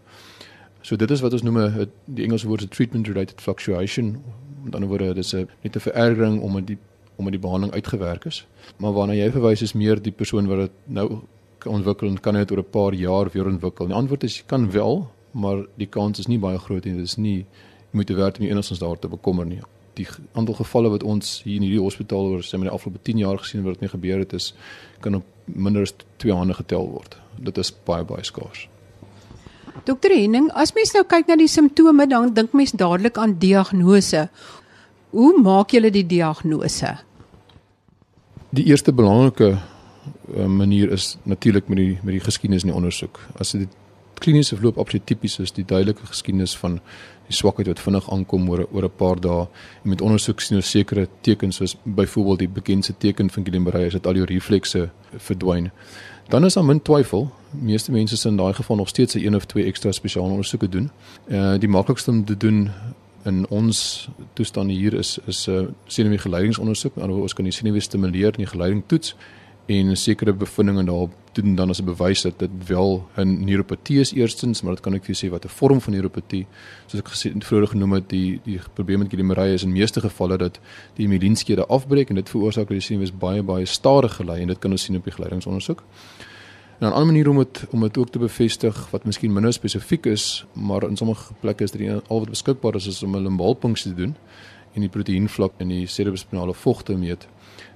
So 0.81 0.97
dit 0.97 1.11
is 1.11 1.21
wat 1.21 1.33
ons 1.33 1.43
noem 1.43 1.59
'n 1.59 1.91
die 2.05 2.25
Engelse 2.25 2.47
woord 2.47 2.61
is 2.63 2.69
treatment 2.69 3.07
related 3.07 3.41
fluctuation. 3.41 4.23
Met 4.63 4.75
ander 4.75 4.89
woorde, 4.89 5.15
dit 5.15 5.25
is 5.25 5.35
'n 5.35 5.49
net 5.63 5.77
'n 5.77 5.81
verergering 5.81 6.41
omdat 6.41 6.67
die 6.67 6.79
omdat 7.17 7.33
die 7.33 7.41
behandeling 7.41 7.75
uitgewerk 7.75 8.25
is. 8.25 8.47
Maar 8.77 8.93
waarna 8.93 9.15
jy 9.15 9.31
verwys 9.31 9.63
is 9.63 9.73
meer 9.73 10.03
die 10.03 10.13
persoon 10.13 10.47
wat 10.47 10.59
dit 10.59 10.71
nou 10.85 11.21
ontwikkel 11.67 12.09
en 12.09 12.21
kan 12.21 12.35
dit 12.35 12.51
oor 12.51 12.59
'n 12.59 12.71
paar 12.71 12.95
jaar 12.95 13.31
weer 13.33 13.47
ontwikkel. 13.47 13.87
Die 13.87 13.95
antwoord 13.95 14.25
is 14.25 14.37
jy 14.37 14.45
kan 14.47 14.71
wel, 14.71 15.11
maar 15.31 15.67
die 15.77 15.87
kans 15.87 16.19
is 16.19 16.27
nie 16.27 16.39
baie 16.39 16.59
groot 16.59 16.85
nie. 16.85 16.95
Dit 16.95 17.05
is 17.05 17.17
nie 17.17 17.37
jy 17.37 17.47
moet 17.91 18.09
werd 18.09 18.39
om 18.39 18.45
enigstens 18.45 18.79
daar 18.79 18.99
te 18.99 19.09
bekommer 19.09 19.47
nie. 19.47 19.61
Die 19.95 20.07
aantal 20.33 20.55
gevalle 20.55 20.89
wat 20.89 21.03
ons 21.03 21.43
hier 21.45 21.57
in 21.57 21.63
hierdie 21.63 21.81
hospitaal 21.81 22.31
oor 22.33 22.43
sê 22.43 22.53
met 22.53 22.69
die 22.69 22.75
afgelope 22.77 23.03
10 23.03 23.19
jaar 23.19 23.39
gesien 23.39 23.63
wat 23.63 23.73
dit 23.73 23.81
mee 23.81 23.91
gebeur 23.91 24.19
het 24.19 24.33
is 24.33 24.55
kan 25.01 25.15
op 25.15 25.25
minder 25.45 25.83
as 25.83 25.95
twee 26.17 26.33
hande 26.33 26.55
getel 26.55 26.89
word. 26.89 27.17
Dit 27.37 27.59
is 27.59 27.73
baie 27.85 28.05
baie 28.05 28.25
skaars. 28.25 28.72
Dokter 29.85 30.13
Henning, 30.15 30.51
as 30.55 30.75
mens 30.77 30.93
nou 30.95 31.03
kyk 31.09 31.29
na 31.29 31.37
die 31.41 31.49
simptome, 31.51 32.07
dan 32.07 32.35
dink 32.37 32.53
mens 32.53 32.75
dadelik 32.77 33.19
aan 33.19 33.39
diagnose. 33.41 34.29
Hoe 35.11 35.33
maak 35.41 35.73
julle 35.75 35.91
die 35.91 36.07
diagnose? 36.07 36.97
Die 38.53 38.65
eerste 38.69 38.93
belangrike 38.93 39.55
uh, 39.57 40.47
manier 40.47 40.93
is 40.93 41.17
natuurlik 41.25 41.69
met 41.69 41.81
die 41.81 41.99
met 42.03 42.19
die 42.19 42.25
geskiedenis 42.25 42.67
in 42.67 42.73
die 42.73 42.77
ondersoek. 42.77 43.21
As 43.41 43.55
dit 43.57 43.69
kliniese 44.23 44.57
verloop 44.57 44.79
absoluut 44.79 45.07
tipies 45.07 45.39
is, 45.43 45.55
die 45.57 45.65
duidelike 45.67 46.07
geskiedenis 46.07 46.55
van 46.61 46.79
die 47.27 47.35
swakheid 47.35 47.71
wat 47.71 47.83
vinnig 47.83 48.09
aankom 48.13 48.49
oor 48.53 48.67
oor 48.71 48.85
'n 48.85 48.97
paar 48.97 49.21
dae 49.21 49.47
en 49.83 49.89
met 49.91 50.01
ondersoek 50.01 50.41
sien 50.41 50.57
ons 50.57 50.71
sekere 50.71 51.09
tekens 51.23 51.57
soos 51.57 51.77
byvoorbeeld 51.85 52.39
die 52.39 52.49
bekendste 52.61 52.95
teken 52.99 53.31
van 53.31 53.45
Guillain-Barré 53.45 53.87
is 53.87 53.93
dat 53.93 54.07
al 54.07 54.15
jou 54.15 54.27
reflekse 54.27 54.91
verdwyn. 55.17 55.71
Dan 56.29 56.45
is 56.45 56.55
daar 56.55 56.65
min 56.65 56.83
twyfel. 56.83 57.31
Meeste 57.51 57.93
mense 57.93 58.17
sal 58.17 58.31
in 58.31 58.37
daai 58.37 58.55
geval 58.55 58.77
nog 58.77 58.89
steeds 58.89 59.15
'n 59.15 59.27
een 59.27 59.35
of 59.35 59.45
twee 59.45 59.65
ekstra 59.65 59.93
spesiale 59.93 60.31
ondersoeke 60.31 60.69
doen. 60.69 60.91
Eh 61.29 61.37
uh, 61.37 61.59
die 61.59 61.69
maklikste 61.69 62.11
om 62.11 62.25
te 62.25 62.37
doen 62.37 62.71
in 63.25 63.49
ons 63.49 64.09
toestand 64.33 64.71
hier 64.71 64.95
is 64.95 65.19
is 65.27 65.47
'n 65.47 65.51
uh, 65.51 65.69
senuwee 65.87 66.19
geleidingsondersoek. 66.19 66.99
Aan 66.99 67.11
ons 67.11 67.35
kan 67.35 67.45
die 67.45 67.53
senuwee 67.53 67.81
stimuleer 67.81 68.27
en 68.27 68.37
die 68.37 68.47
geleiding 68.47 68.83
toets 68.87 69.17
en 69.67 69.97
sekere 69.97 70.33
bevindinge 70.33 70.85
daarop 70.85 71.13
doen 71.33 71.55
dan 71.55 71.69
as 71.69 71.81
'n 71.81 71.85
bewys 71.85 72.23
dat 72.23 72.39
dit 72.39 72.51
wel 72.67 73.09
'n 73.17 73.45
neuropatie 73.45 74.01
is 74.01 74.13
eerstens, 74.13 74.63
maar 74.63 74.75
dit 74.75 74.83
kan 74.83 74.95
ek 74.95 75.05
vir 75.05 75.15
sê 75.15 75.31
wat 75.31 75.45
'n 75.45 75.49
vorm 75.49 75.81
van 75.81 75.93
neuropatie. 75.93 76.47
Soos 76.87 77.01
ek 77.01 77.09
gesê 77.09 77.33
vroeër 77.39 77.69
genoem 77.69 77.93
het, 77.93 78.09
die 78.09 78.41
die 78.45 78.61
probleem 78.75 78.99
met 78.99 79.09
Guillain-Barré 79.09 79.53
is 79.53 79.63
in 79.63 79.73
meeste 79.73 80.01
gevalle 80.01 80.37
dat 80.39 80.61
die 80.95 81.09
mielinskede 81.09 81.67
afbreek 81.67 82.09
en 82.09 82.15
dit 82.15 82.31
veroorsaak 82.31 82.69
dat 82.69 82.79
die 82.79 82.81
senuwee 82.81 83.13
baie 83.13 83.43
baie 83.43 83.67
stadig 83.67 84.15
gelei 84.15 84.41
en 84.41 84.49
dit 84.49 84.59
kan 84.59 84.71
ons 84.71 84.83
sien 84.83 84.97
op 84.97 85.05
die 85.05 85.13
geleidingsondersoek. 85.13 85.83
En 86.81 86.89
'n 86.89 86.93
ander 86.93 87.07
manier 87.07 87.29
om 87.29 87.39
dit 87.39 87.67
om 87.71 87.81
dit 87.81 87.99
ook 87.99 88.11
te 88.11 88.19
bevestig 88.19 88.91
wat 88.91 89.05
miskien 89.05 89.33
minder 89.33 89.53
spesifiek 89.53 90.07
is, 90.07 90.45
maar 90.53 90.83
in 90.83 90.97
sommige 90.97 91.33
plekke 91.41 91.65
is 91.65 91.71
dit 91.71 92.09
al 92.09 92.19
wat 92.19 92.29
beskikbaar 92.29 92.75
is, 92.75 92.87
is 92.87 93.03
om 93.03 93.17
'n 93.17 93.23
limbalpunksie 93.23 93.91
te 93.91 93.97
doen 93.97 94.17
en 94.75 94.81
die 94.81 94.89
proteïenvlak 94.89 95.53
in 95.57 95.69
die 95.69 95.87
cerebrospinale 95.87 96.55
vog 96.55 96.83
te 96.83 96.97
meet, 96.97 97.29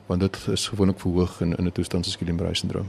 want 0.07 0.21
dit 0.21 0.39
is 0.53 0.69
gewoonlik 0.69 1.01
verhoog 1.01 1.41
in 1.41 1.55
in 1.57 1.67
'n 1.67 1.73
toestand 1.73 2.05
soos 2.05 2.17
Guillain-Barré 2.17 2.55
syndroom. 2.55 2.89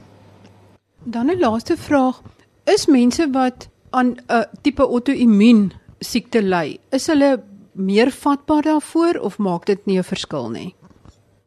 Dan 1.04 1.30
'n 1.30 1.40
laaste 1.40 1.78
vraag: 1.78 2.22
Is 2.64 2.86
mense 2.86 3.30
wat 3.32 3.70
aan 3.90 4.18
'n 4.28 4.46
tipe 4.62 4.82
auto-immuun 4.82 5.72
siekte 6.00 6.42
ly, 6.42 6.78
is 6.90 7.08
hulle 7.08 7.44
meer 7.72 8.12
vatbaar 8.12 8.62
daarvoor 8.62 9.20
of 9.20 9.38
maak 9.38 9.66
dit 9.66 9.86
nie 9.86 9.98
'n 9.98 10.04
verskil 10.04 10.50
nie? 10.50 10.76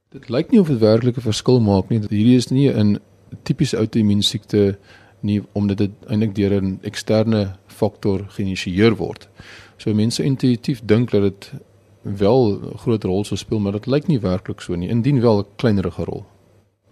Dit 0.08 0.28
lyk 0.28 0.50
nie 0.50 0.60
of 0.60 0.68
dit 0.68 0.78
werklik 0.78 1.16
'n 1.16 1.20
verskil 1.20 1.60
maak 1.60 1.88
nie. 1.88 1.98
Hierdie 1.98 2.36
is 2.36 2.50
nie 2.50 2.68
'n 2.68 2.98
tipiese 3.42 3.76
outoimmuun 3.76 4.22
siekte 4.22 4.78
nie 5.20 5.42
omdat 5.52 5.78
dit 5.78 5.90
eintlik 6.08 6.34
deur 6.34 6.62
'n 6.62 6.78
eksterne 6.82 7.56
faktor 7.66 8.24
geïnisieer 8.28 8.96
word. 8.96 9.28
So 9.76 9.94
mense 9.94 10.22
intuïtief 10.22 10.80
dink 10.84 11.10
dat 11.10 11.22
dit 11.22 11.52
wel 12.02 12.52
'n 12.52 12.78
groot 12.78 13.04
rol 13.04 13.24
sou 13.24 13.36
speel, 13.36 13.58
maar 13.58 13.72
dit 13.72 13.86
lyk 13.86 14.06
nie 14.06 14.20
werklik 14.20 14.60
so 14.60 14.74
nie. 14.74 14.88
Indien 14.88 15.20
wel 15.20 15.38
'n 15.38 15.46
kleinerige 15.56 16.04
rol. 16.04 16.24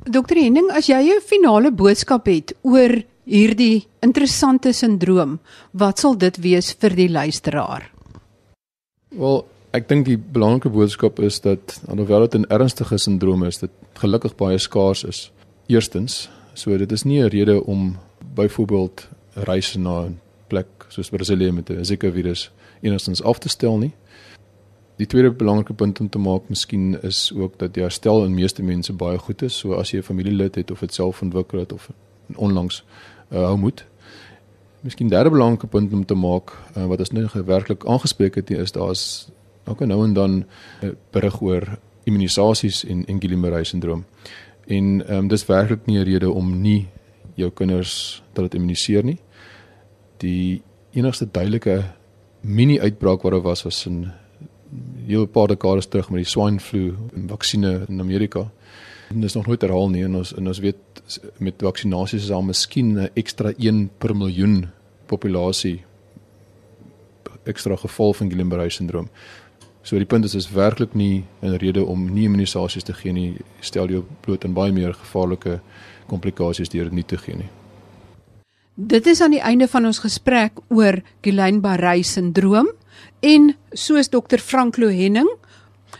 Dokter 0.04 0.36
Henning, 0.36 0.70
as 0.70 0.86
jy 0.86 1.00
'n 1.16 1.20
finale 1.20 1.72
boodskap 1.72 2.26
het 2.26 2.54
oor 2.62 3.02
hierdie 3.24 3.86
interessante 4.00 4.72
sindroom, 4.72 5.38
wat 5.72 5.98
sal 5.98 6.16
dit 6.16 6.36
wees 6.36 6.72
vir 6.72 6.94
die 6.94 7.08
luisteraar? 7.08 7.90
Wel, 9.08 9.44
ek 9.72 9.88
dink 9.88 10.06
die 10.06 10.16
belangrike 10.18 10.70
boodskap 10.70 11.20
is 11.20 11.40
dat 11.40 11.80
alhoewel 11.88 12.28
dit 12.28 12.34
'n 12.34 12.46
ernstige 12.48 12.98
sindroom 12.98 13.44
is, 13.44 13.58
dit 13.58 13.70
gelukkig 13.94 14.36
baie 14.36 14.58
skaars 14.58 15.04
is. 15.04 15.30
Eerstens, 15.66 16.30
so 16.54 16.76
dit 16.78 16.92
is 16.92 17.04
nie 17.04 17.22
'n 17.22 17.28
rede 17.28 17.64
om 17.64 17.96
byvoorbeeld 18.34 19.08
reis 19.34 19.76
na 19.76 20.04
'n 20.06 20.20
plek 20.48 20.66
soos 20.88 21.10
Brasilië 21.10 21.52
met 21.52 21.70
'n 21.70 21.84
Zika 21.84 22.10
virus 22.10 22.50
enigstens 22.80 23.22
af 23.22 23.38
te 23.38 23.48
stel 23.48 23.78
nie. 23.78 23.92
Die 24.98 25.06
tweede 25.06 25.30
belangrike 25.30 25.74
punt 25.74 26.00
om 26.00 26.08
te 26.08 26.18
maak 26.18 26.48
miskien 26.50 27.02
is 27.06 27.30
ook 27.34 27.58
dat 27.58 27.74
die 27.74 27.82
herstel 27.82 28.24
in 28.24 28.34
meeste 28.34 28.62
mense 28.62 28.92
baie 28.92 29.18
goed 29.18 29.42
is. 29.46 29.58
So 29.58 29.78
as 29.78 29.90
jy 29.90 29.98
'n 29.98 30.02
familielid 30.02 30.54
het 30.54 30.70
of 30.70 30.80
dit 30.80 30.94
self 30.94 31.22
ontwikkel 31.22 31.58
het 31.58 31.72
of 31.72 31.90
onlangs 32.34 32.84
uh, 33.30 33.44
hou 33.44 33.56
moet. 33.56 33.86
Miskien 34.80 35.08
derde 35.08 35.30
belangrike 35.30 35.66
punt 35.66 35.92
om 35.92 36.04
te 36.04 36.14
maak 36.14 36.50
uh, 36.76 36.86
wat 36.86 36.98
ons 36.98 37.10
nou 37.10 37.28
werklik 37.44 37.86
aangespreek 37.86 38.34
het 38.34 38.50
is 38.50 38.72
daar's 38.72 39.28
ook 39.66 39.86
nou 39.86 40.04
en 40.04 40.12
dan 40.12 40.30
'n 40.30 40.46
uh, 40.82 40.90
berig 41.10 41.40
oor 41.40 41.78
immunisasies 42.04 42.84
en 42.84 43.06
en 43.06 43.20
Guillain-Barré 43.20 43.64
syndroom. 43.64 44.04
En 44.66 45.06
ehm 45.06 45.18
um, 45.18 45.28
dis 45.28 45.46
werklik 45.46 45.86
nie 45.86 45.98
'n 45.98 46.04
rede 46.04 46.30
om 46.30 46.60
nie 46.60 46.88
jou 47.34 47.50
kinders 47.50 48.22
te 48.32 48.40
laat 48.40 48.54
immuniseer 48.54 49.04
nie. 49.04 49.18
Die 50.16 50.62
enigste 50.90 51.28
duidelike 51.30 51.84
mini 52.40 52.80
uitbraak 52.80 53.22
wat 53.22 53.32
daar 53.32 53.40
was 53.40 53.62
was 53.62 53.86
in 53.86 54.10
heel 55.06 55.26
paar 55.26 55.48
dekades 55.48 55.86
terug 55.86 56.10
met 56.10 56.24
die 56.24 56.30
swine 56.30 56.60
flu 56.60 56.94
vaksinne 57.28 57.86
in 57.88 58.00
Amerika. 58.00 58.50
En 59.08 59.20
dis 59.20 59.34
nog 59.34 59.46
nooit 59.46 59.60
herhaal 59.60 59.90
nie 59.90 60.04
en 60.04 60.16
ons 60.20 60.34
en 60.36 60.46
ons 60.46 60.58
weet 60.60 60.76
met 61.38 61.62
vaksinasies 61.64 62.22
is 62.22 62.28
daar 62.28 62.44
miskien 62.44 62.98
'n 62.98 63.10
ekstra 63.14 63.52
1 63.56 63.90
per 63.98 64.16
miljoen 64.16 64.68
populasie 65.06 65.84
ekstra 67.44 67.76
geval 67.76 68.12
van 68.12 68.28
Guillain-Barré 68.28 68.68
syndroom. 68.68 69.08
So 69.82 69.96
die 69.96 70.06
punt 70.06 70.24
is 70.24 70.34
is 70.34 70.50
werklik 70.50 70.94
nie 70.94 71.24
'n 71.42 71.56
rede 71.56 71.84
om 71.84 72.12
nie 72.14 72.24
immunisasies 72.24 72.82
te 72.82 72.92
gee 72.92 73.12
nie. 73.12 73.36
Stel 73.60 73.88
jou 73.88 74.04
bloot 74.20 74.44
aan 74.44 74.52
baie 74.52 74.72
meer 74.72 74.94
gevaarlike 74.94 75.60
komplikasies 76.06 76.68
deur 76.68 76.84
dit 76.84 76.92
nie 76.92 77.06
te 77.06 77.16
gee 77.16 77.36
nie. 77.36 77.48
Dit 78.74 79.06
is 79.06 79.20
aan 79.20 79.30
die 79.30 79.40
einde 79.40 79.68
van 79.68 79.86
ons 79.86 79.98
gesprek 79.98 80.52
oor 80.68 81.02
Guillain-Barré 81.20 82.02
syndroom 82.02 82.68
en 83.20 83.54
soos 83.74 84.08
dokter 84.08 84.38
Frank 84.38 84.76
Lohenning 84.76 85.28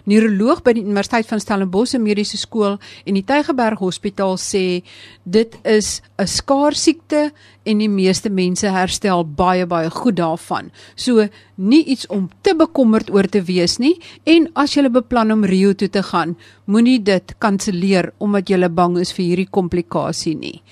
neuroloog 0.09 0.63
by 0.65 0.75
die 0.77 0.85
Universiteit 0.85 1.29
van 1.29 1.41
Stellenbosch 1.43 1.97
Mediese 2.01 2.39
Skool 2.41 2.77
en 2.79 3.17
die 3.17 3.25
Tygerberg 3.27 3.81
Hospitaal 3.83 4.39
sê 4.41 4.83
dit 5.25 5.57
is 5.65 6.01
'n 6.19 6.27
skaars 6.27 6.83
siekte 6.83 7.33
en 7.65 7.79
die 7.79 7.89
meeste 7.89 8.31
mense 8.31 8.69
herstel 8.69 9.25
baie 9.25 9.67
baie 9.67 9.91
goed 9.91 10.17
daarvan. 10.17 10.71
So 10.97 11.29
nie 11.57 11.85
iets 11.85 12.07
om 12.07 12.31
te 12.43 12.55
bekommerd 12.55 13.11
oor 13.11 13.29
te 13.29 13.43
wees 13.43 13.79
nie 13.79 14.01
en 14.25 14.49
as 14.55 14.75
jy 14.75 14.89
beplan 14.89 15.33
om 15.33 15.45
Rio 15.45 15.73
toe 15.73 15.89
te 15.89 16.03
gaan, 16.03 16.37
moenie 16.67 17.03
dit 17.03 17.35
kanselleer 17.39 18.13
omdat 18.19 18.49
jy 18.49 18.69
bang 18.69 18.99
is 18.99 19.13
vir 19.13 19.25
hierdie 19.25 19.51
komplikasie 19.51 20.35
nie. 20.35 20.63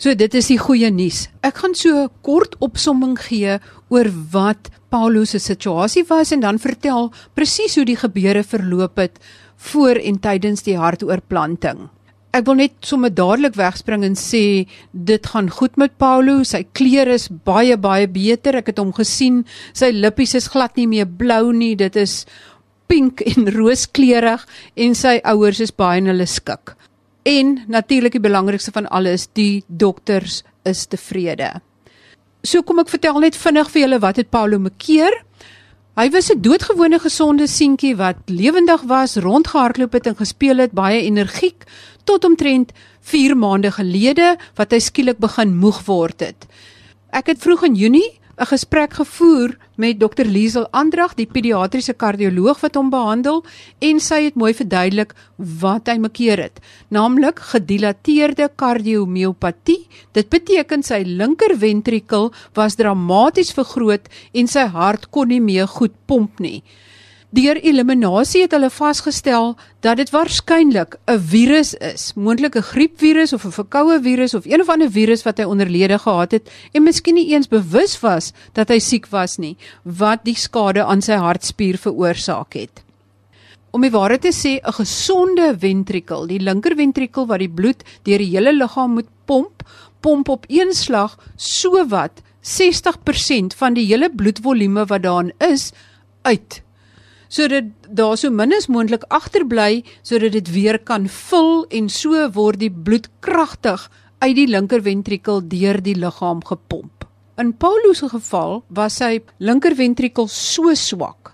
So 0.00 0.14
dit 0.16 0.32
is 0.32 0.46
die 0.48 0.56
goeie 0.56 0.88
nuus. 0.88 1.26
Ek 1.44 1.58
gaan 1.60 1.74
so 1.76 2.06
kort 2.24 2.54
opsomming 2.64 3.18
gee 3.20 3.58
oor 3.92 4.08
wat 4.32 4.70
Paulo 4.88 5.26
se 5.28 5.36
situasie 5.36 6.06
was 6.08 6.32
en 6.32 6.40
dan 6.40 6.60
vertel 6.62 7.10
presies 7.36 7.76
hoe 7.76 7.84
die 7.84 7.98
gebeure 8.00 8.40
verloop 8.40 8.96
het 9.02 9.20
voor 9.70 10.00
en 10.00 10.16
tydens 10.24 10.64
die 10.64 10.78
hartoortplanting. 10.80 11.90
Ek 12.32 12.48
wil 12.48 12.62
net 12.62 12.78
sommer 12.80 13.12
dadelik 13.12 13.58
wegspring 13.60 14.06
en 14.08 14.16
sê 14.16 14.64
dit 14.94 15.30
gaan 15.34 15.52
goed 15.52 15.76
met 15.76 15.98
Paulo. 16.00 16.40
Sy 16.48 16.62
klere 16.72 17.18
is 17.20 17.28
baie 17.28 17.76
baie 17.76 18.08
beter. 18.08 18.56
Ek 18.62 18.72
het 18.72 18.80
hom 18.80 18.94
gesien. 18.96 19.42
Sy 19.76 19.92
lippies 19.92 20.32
is 20.38 20.48
glad 20.48 20.80
nie 20.80 20.88
meer 20.88 21.10
blou 21.10 21.52
nie. 21.52 21.74
Dit 21.76 22.00
is 22.00 22.22
pink 22.88 23.20
en 23.20 23.52
rooskleurig 23.58 24.48
en 24.80 24.96
sy 24.96 25.18
ouers 25.28 25.60
is 25.60 25.76
baie 25.76 26.00
in 26.00 26.08
hulle 26.08 26.30
skik. 26.30 26.78
En 27.22 27.64
natuurlik 27.68 28.12
die 28.12 28.20
belangrikste 28.20 28.72
van 28.72 28.88
alles, 28.88 29.28
die 29.32 29.64
dokters 29.66 30.42
is 30.62 30.86
tevrede. 30.86 31.60
So 32.42 32.62
kom 32.62 32.80
ek 32.80 32.88
vertel 32.88 33.20
net 33.20 33.36
vinnig 33.36 33.68
vir 33.72 33.82
julle 33.82 33.98
wat 34.00 34.16
het 34.16 34.30
Paulo 34.32 34.58
mekeer. 34.58 35.12
Hy 35.96 36.08
was 36.10 36.30
'n 36.30 36.40
doodgewone 36.40 36.98
gesonde 36.98 37.46
seentjie 37.46 37.96
wat 37.96 38.16
lewendig 38.26 38.82
was, 38.82 39.16
rondgehardloop 39.16 39.92
het 39.92 40.06
en 40.06 40.16
gespeel 40.16 40.56
het, 40.56 40.72
baie 40.72 41.02
energiek 41.02 41.64
tot 42.04 42.24
omtrent 42.24 42.72
4 43.00 43.36
maande 43.36 43.70
gelede 43.70 44.36
wat 44.54 44.70
hy 44.70 44.78
skielik 44.78 45.18
begin 45.18 45.56
moeg 45.56 45.84
word 45.84 46.20
het. 46.20 46.46
Ek 47.12 47.26
het 47.26 47.38
vroeg 47.38 47.64
in 47.64 47.74
Junie 47.74 48.19
'n 48.40 48.48
gesprek 48.48 48.94
gevoer 48.96 49.56
met 49.76 49.98
Dr 50.00 50.24
Liesel 50.24 50.64
Andrag, 50.72 51.12
die 51.14 51.26
pediatriese 51.28 51.92
kardioloog 51.92 52.62
wat 52.64 52.74
hom 52.78 52.88
behandel 52.88 53.42
en 53.84 54.00
sy 54.00 54.22
het 54.24 54.38
mooi 54.40 54.54
verduidelik 54.56 55.12
wat 55.36 55.90
hy 55.92 55.98
mekeer 56.00 56.40
het, 56.40 56.60
naamlik 56.88 57.42
gedilateerde 57.52 58.48
kardiomiopatie. 58.56 59.84
Dit 60.16 60.32
beteken 60.32 60.80
sy 60.82 61.02
linker 61.04 61.52
ventrikel 61.52 62.32
was 62.56 62.80
dramaties 62.80 63.52
vergroot 63.52 64.08
en 64.32 64.48
sy 64.48 64.64
hart 64.72 65.10
kon 65.10 65.28
nie 65.28 65.40
meer 65.44 65.68
goed 65.68 65.92
pomp 66.06 66.40
nie. 66.40 66.62
Deur 67.30 67.60
eliminasie 67.62 68.40
het 68.42 68.54
hulle 68.56 68.72
vasgestel 68.74 69.52
dat 69.86 70.00
dit 70.00 70.08
waarskynlik 70.10 70.96
'n 71.06 71.18
virus 71.30 71.74
is, 71.78 72.12
moontlik 72.14 72.56
'n 72.56 72.62
griepvirus 72.62 73.32
of 73.32 73.44
'n 73.44 73.54
verkoue 73.54 74.00
virus 74.02 74.34
of 74.34 74.44
een 74.44 74.60
of 74.60 74.68
ander 74.68 74.90
virus 74.90 75.22
wat 75.22 75.38
hy 75.38 75.44
onderlede 75.44 75.98
gehad 75.98 76.32
het 76.32 76.50
en 76.72 76.82
miskien 76.82 77.14
nie 77.14 77.30
eens 77.30 77.48
bewus 77.48 78.00
was 78.00 78.32
dat 78.52 78.68
hy 78.68 78.78
siek 78.78 79.06
was 79.10 79.38
nie, 79.38 79.56
wat 79.84 80.24
die 80.24 80.34
skade 80.34 80.84
aan 80.84 81.02
sy 81.02 81.12
hartspier 81.12 81.78
veroorsaak 81.78 82.52
het. 82.54 82.82
Om 83.70 83.80
die 83.80 83.90
waarheid 83.90 84.22
te 84.22 84.32
sê, 84.34 84.58
'n 84.58 84.72
gesonde 84.72 85.54
ventrikel, 85.58 86.26
die 86.26 86.40
linker 86.40 86.74
ventrikel 86.76 87.26
wat 87.26 87.38
die 87.38 87.54
bloed 87.54 87.84
deur 88.02 88.18
die 88.18 88.36
hele 88.36 88.52
liggaam 88.52 88.90
moet 88.90 89.08
pomp, 89.24 89.62
pomp 90.00 90.28
op 90.28 90.44
een 90.48 90.72
slag 90.72 91.16
sowat 91.36 92.22
60% 92.42 93.54
van 93.54 93.74
die 93.74 93.86
hele 93.86 94.10
bloedvolume 94.10 94.84
wat 94.86 95.02
daarin 95.02 95.32
is 95.38 95.72
uit 96.22 96.62
sodat 97.30 97.70
daar 97.88 98.18
so 98.18 98.30
min 98.34 98.52
as 98.56 98.66
moontlik 98.66 99.06
agterbly 99.08 99.84
sodat 100.02 100.34
dit 100.34 100.50
weer 100.52 100.78
kan 100.78 101.06
vul 101.08 101.64
en 101.70 101.88
so 101.88 102.26
word 102.34 102.60
die 102.60 102.72
bloed 102.72 103.06
kragtig 103.24 103.86
uit 104.20 104.34
die 104.36 104.48
linker 104.50 104.82
ventrikel 104.84 105.40
deur 105.40 105.78
die 105.80 105.96
liggaam 105.96 106.42
gepomp. 106.44 107.06
In 107.40 107.54
Paulus 107.56 108.02
se 108.02 108.10
geval 108.12 108.60
was 108.68 108.98
sy 109.00 109.20
linker 109.38 109.76
ventrikel 109.78 110.28
so 110.28 110.74
swak 110.74 111.32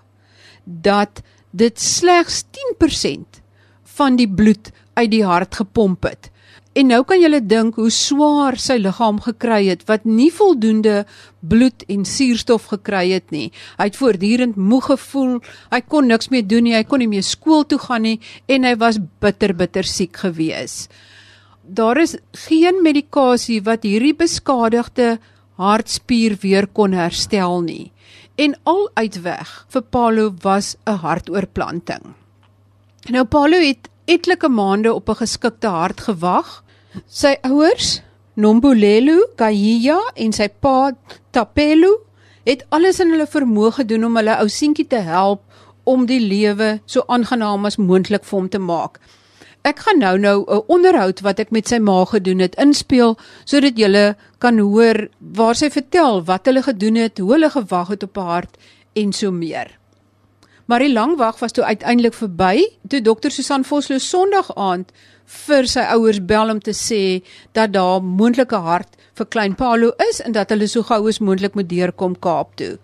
dat 0.63 1.23
dit 1.51 1.79
slegs 1.79 2.43
10% 2.79 3.41
van 3.97 4.15
die 4.19 4.29
bloed 4.29 4.71
uit 4.93 5.11
die 5.11 5.25
hart 5.25 5.57
gepomp 5.59 6.05
het. 6.05 6.29
En 6.77 6.91
nou 6.91 6.99
kan 7.09 7.17
jy 7.17 7.39
dink 7.41 7.79
hoe 7.79 7.89
swaar 7.89 8.59
sy 8.61 8.75
liggaam 8.77 9.17
gekry 9.23 9.63
het 9.65 9.87
wat 9.89 10.03
nie 10.05 10.29
voldoende 10.29 11.07
bloed 11.41 11.81
en 11.89 12.03
suurstof 12.05 12.67
gekry 12.69 13.15
het 13.15 13.31
nie. 13.33 13.47
Hy 13.79 13.87
het 13.89 13.97
voortdurend 13.97 14.59
moeg 14.61 14.91
gevoel. 14.91 15.39
Hy 15.71 15.79
kon 15.89 16.05
niks 16.11 16.29
meer 16.29 16.45
doen 16.45 16.67
nie. 16.67 16.75
Hy 16.77 16.83
kon 16.85 17.01
nie 17.01 17.09
meer 17.09 17.25
skool 17.25 17.65
toe 17.65 17.79
gaan 17.81 18.05
nie 18.05 18.19
en 18.45 18.67
hy 18.67 18.75
was 18.77 18.99
bitter 19.23 19.55
bitter 19.57 19.89
siek 19.89 20.21
gewees. 20.21 20.85
Daar 21.65 21.97
is 21.97 22.13
geen 22.45 22.83
medikasie 22.85 23.57
wat 23.65 23.87
hierdie 23.87 24.13
beskadigde 24.13 25.17
hartspier 25.57 26.37
weer 26.45 26.69
kon 26.69 26.93
herstel 26.93 27.57
nie. 27.65 27.89
En 28.37 28.53
al 28.69 28.85
uitweg 28.93 29.65
vir 29.73 29.81
Paulo 29.81 30.29
was 30.43 30.77
'n 30.85 31.01
hartoortplanting. 31.01 32.13
Nou 33.09 33.25
Paulo 33.25 33.57
het 33.57 33.89
etlike 34.05 34.49
maande 34.49 34.93
op 34.93 35.09
'n 35.09 35.25
geskikte 35.25 35.67
hart 35.67 36.01
gewag 36.01 36.63
Sy 37.05 37.35
ouers, 37.45 38.01
Nombulelo 38.37 39.33
Kahiya 39.37 39.97
en 40.15 40.33
sy 40.33 40.47
pa 40.49 40.91
Tapelo, 41.31 41.93
het 42.47 42.63
alles 42.71 43.01
in 43.03 43.11
hulle 43.13 43.27
vermoë 43.27 43.73
gedoen 43.81 44.07
om 44.07 44.17
hulle 44.17 44.37
ou 44.41 44.49
seentjie 44.49 44.87
te 44.87 45.01
help 45.05 45.43
om 45.87 46.05
die 46.07 46.19
lewe 46.21 46.77
so 46.85 47.03
aangenaam 47.07 47.67
as 47.67 47.77
moontlik 47.77 48.25
vir 48.27 48.39
hom 48.39 48.49
te 48.49 48.61
maak. 48.61 48.99
Ek 49.67 49.81
gaan 49.83 49.99
nou 49.99 50.15
nou 50.17 50.37
'n 50.47 50.63
onderhoud 50.67 51.21
wat 51.21 51.39
ek 51.39 51.51
met 51.51 51.67
sy 51.67 51.79
ma 51.79 52.05
gedoen 52.05 52.39
het 52.39 52.55
inspel 52.55 53.17
sodat 53.45 53.77
julle 53.77 54.15
kan 54.39 54.59
hoor 54.59 55.09
waar 55.19 55.55
sy 55.55 55.69
vertel 55.69 56.23
wat 56.23 56.45
hulle 56.45 56.63
gedoen 56.63 56.95
het, 56.95 57.19
hoe 57.19 57.31
hulle 57.33 57.49
gewag 57.49 57.87
het 57.87 58.03
op 58.03 58.17
'n 58.17 58.21
hart 58.21 58.57
en 58.95 59.13
so 59.13 59.31
meer. 59.31 59.77
Maar 60.65 60.79
die 60.79 60.93
lang 60.93 61.17
wag 61.17 61.39
was 61.39 61.51
toe 61.51 61.63
uiteindelik 61.63 62.13
verby 62.13 62.67
toe 62.87 63.01
dokter 63.01 63.31
Susan 63.31 63.63
Vosloo 63.63 63.97
Sondag 63.97 64.55
aand 64.55 64.91
vir 65.27 65.67
sy 65.67 65.83
ouers 65.93 66.19
bel 66.23 66.51
om 66.53 66.59
te 66.63 66.73
sê 66.73 67.21
dat 67.53 67.73
daar 67.75 68.01
moontlike 68.01 68.55
hart 68.55 68.95
vir 69.17 69.27
klein 69.33 69.55
Paulo 69.59 69.91
is 70.09 70.21
en 70.23 70.31
dat 70.31 70.53
hulle 70.53 70.67
so 70.71 70.83
gou 70.87 71.07
as 71.09 71.19
moontlik 71.19 71.55
moet 71.55 71.69
deurkom 71.69 72.15
Kaap 72.15 72.55
toe. 72.55 72.77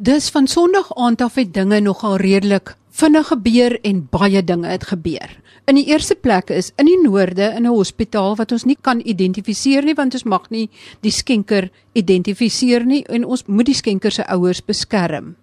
Dis 0.00 0.30
van 0.32 0.46
Sondag 0.48 0.92
aand 0.96 1.20
af 1.20 1.36
het 1.36 1.52
dinge 1.52 1.80
nogal 1.80 2.16
redelik 2.16 2.74
vinnig 2.90 3.28
gebeur 3.28 3.76
en 3.84 4.06
baie 4.10 4.42
dinge 4.44 4.68
het 4.68 4.86
gebeur. 4.88 5.36
In 5.68 5.76
die 5.76 5.86
eerste 5.92 6.16
plek 6.16 6.48
is 6.50 6.72
in 6.80 6.88
die 6.88 6.98
noorde 7.02 7.52
in 7.56 7.66
'n 7.66 7.76
hospitaal 7.76 8.36
wat 8.36 8.52
ons 8.52 8.64
nie 8.64 8.78
kan 8.80 9.00
identifiseer 9.04 9.84
nie 9.84 9.94
want 9.94 10.14
ons 10.14 10.24
mag 10.24 10.50
nie 10.50 10.70
die 11.02 11.12
skenker 11.12 11.70
identifiseer 11.92 12.84
nie 12.84 13.04
en 13.08 13.24
ons 13.24 13.44
moet 13.46 13.66
die 13.66 13.74
skenker 13.74 14.10
se 14.10 14.26
ouers 14.26 14.64
beskerm. 14.64 15.36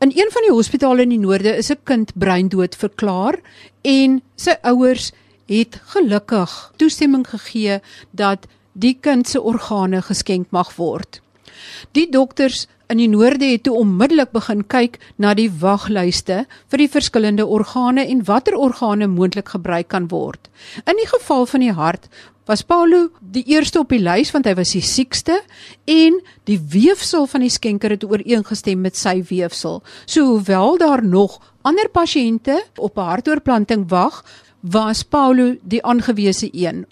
In 0.00 0.12
een 0.14 0.30
van 0.30 0.42
die 0.46 0.54
hospitale 0.54 1.02
in 1.02 1.08
die 1.08 1.18
noorde 1.18 1.56
is 1.56 1.70
'n 1.70 1.82
kind 1.84 2.12
breindood 2.14 2.76
verklaar 2.76 3.40
en 3.82 4.22
sy 4.36 4.54
ouers 4.62 5.12
het 5.50 5.80
gelukkig 5.94 6.52
toestemming 6.78 7.26
gegee 7.26 7.80
dat 8.10 8.46
die 8.72 8.94
kind 8.94 9.28
se 9.28 9.42
organe 9.42 10.02
geskenk 10.06 10.50
mag 10.54 10.76
word. 10.76 11.20
Die 11.92 12.06
dokters 12.10 12.66
in 12.90 12.98
die 12.98 13.08
noorde 13.10 13.46
het 13.46 13.64
toe 13.66 13.76
onmiddellik 13.78 14.32
begin 14.34 14.64
kyk 14.66 14.98
na 15.18 15.34
die 15.38 15.50
waglyste 15.62 16.44
vir 16.70 16.82
die 16.82 16.90
verskillende 16.90 17.46
organe 17.46 18.06
en 18.06 18.24
watter 18.26 18.56
organe 18.58 19.06
moontlik 19.10 19.52
gebruik 19.54 19.90
kan 19.92 20.08
word. 20.10 20.50
In 20.86 20.98
die 20.98 21.08
geval 21.10 21.46
van 21.46 21.66
die 21.66 21.74
hart 21.74 22.08
was 22.50 22.64
Paulo 22.66 23.10
die 23.20 23.44
eerste 23.52 23.78
op 23.78 23.92
die 23.94 24.02
lys 24.02 24.32
want 24.34 24.48
hy 24.48 24.56
was 24.58 24.72
die 24.74 24.82
siekste 24.82 25.38
en 25.86 26.18
die 26.50 26.58
weefsel 26.72 27.28
van 27.30 27.46
die 27.46 27.52
skenker 27.52 27.94
het 27.94 28.06
ooreengestem 28.06 28.82
met 28.82 28.98
sy 28.98 29.20
weefsel. 29.28 29.82
So 30.06 30.26
hoewel 30.32 30.78
daar 30.82 31.04
nog 31.04 31.38
ander 31.62 31.90
pasiënte 31.92 32.58
op 32.78 32.98
'n 32.98 33.10
hartoortplanting 33.12 33.86
wag, 33.90 34.24
was 34.60 35.02
Paulo 35.02 35.56
die 35.62 35.84
aangewese 35.84 36.48
een. 36.52 36.86